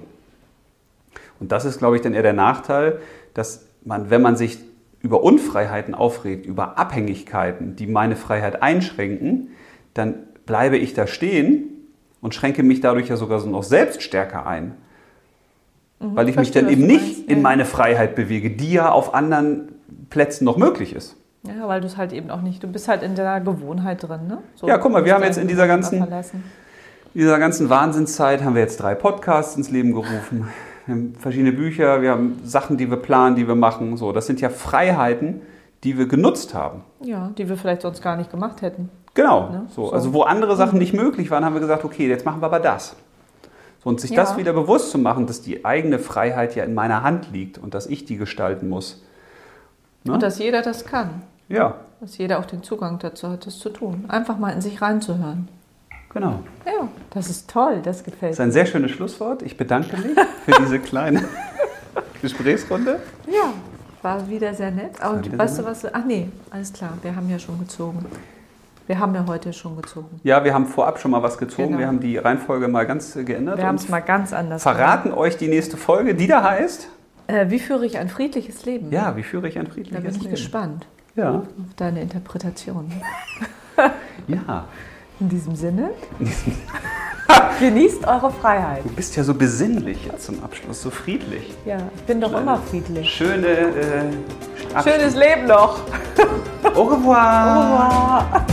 [1.39, 2.99] Und das ist, glaube ich, dann eher der Nachteil,
[3.34, 4.59] dass man, wenn man sich
[5.01, 9.49] über Unfreiheiten aufregt, über Abhängigkeiten, die meine Freiheit einschränken,
[9.93, 10.15] dann
[10.45, 11.63] bleibe ich da stehen
[12.22, 14.76] und schränke mich dadurch ja sogar so noch selbst stärker ein.
[15.99, 17.43] Weil ich mich Mhm, dann eben nicht meinst, in ja.
[17.43, 19.69] meine Freiheit bewege, die ja auf anderen
[20.09, 21.15] Plätzen noch möglich ist.
[21.43, 24.27] Ja, weil du es halt eben auch nicht, du bist halt in der Gewohnheit drin,
[24.27, 24.37] ne?
[24.55, 26.05] So, Ja, guck mal, wir haben jetzt in dieser ganzen-
[27.15, 30.47] dieser ganzen Wahnsinnszeit haben wir jetzt drei Podcasts ins Leben gerufen.
[30.85, 33.97] Wir haben verschiedene Bücher, wir haben Sachen, die wir planen, die wir machen.
[33.97, 35.41] So, das sind ja Freiheiten,
[35.83, 36.83] die wir genutzt haben.
[37.01, 38.89] Ja, die wir vielleicht sonst gar nicht gemacht hätten.
[39.13, 39.49] Genau.
[39.49, 39.65] Ne?
[39.69, 39.93] So, So.
[39.93, 42.59] Also wo andere Sachen nicht möglich waren, haben wir gesagt, okay, jetzt machen wir aber
[42.59, 42.95] das.
[43.83, 44.17] So, und sich Ja.
[44.21, 47.73] das wieder bewusst zu machen, dass die eigene Freiheit ja in meiner Hand liegt und
[47.73, 49.03] dass ich die gestalten muss.
[50.03, 50.13] Ne?
[50.13, 51.23] Und dass jeder das kann.
[51.52, 54.06] Ja, Dass jeder auch den Zugang dazu hat, das zu tun.
[54.08, 55.47] Einfach mal in sich reinzuhören.
[56.14, 56.39] genau.
[56.66, 59.41] Ja, das ist toll, das gefällt Das ist ein sehr schönes Schlusswort.
[59.43, 61.24] Ich bedanke mich für diese kleine
[62.22, 62.99] Gesprächsrunde.
[63.26, 63.34] mir.
[63.34, 63.54] Ja,
[64.02, 64.93] war wieder sehr nett.
[65.08, 65.86] Und weißt du was?
[65.93, 68.06] Ach nee, alles klar, wir haben ja schon gezogen.
[68.88, 70.20] Wir haben ja heute schon gezogen.
[70.24, 71.68] Ja, wir haben vorab schon mal was gezogen.
[71.70, 71.80] Genau.
[71.80, 73.58] Wir haben die Reihenfolge mal ganz äh, geändert.
[73.58, 76.89] Wir haben es mal ganz anders verraten euch die nächste Folge, die da heißt.
[77.28, 77.45] gemacht.
[77.45, 78.91] Äh, wie führe ich ein friedliches Leben?
[78.91, 80.32] Ja, wie führe ich ein Da friedliches bin ich Leben?
[80.32, 80.86] gespannt
[81.16, 82.91] Ja, auf deine Interpretation.
[84.28, 84.66] ja.
[85.20, 85.91] In diesem Sinne,
[87.59, 88.84] genießt eure Freiheit.
[88.84, 91.53] Du bist ja so besinnlich jetzt zum Abschluss, so friedlich.
[91.66, 93.07] Ja, ich bin doch Kleine- immer friedlich.
[93.09, 94.03] Schöne äh,
[94.84, 95.82] Schönes Leben noch.
[96.76, 97.57] Au revoir.
[97.57, 98.45] Au revoir.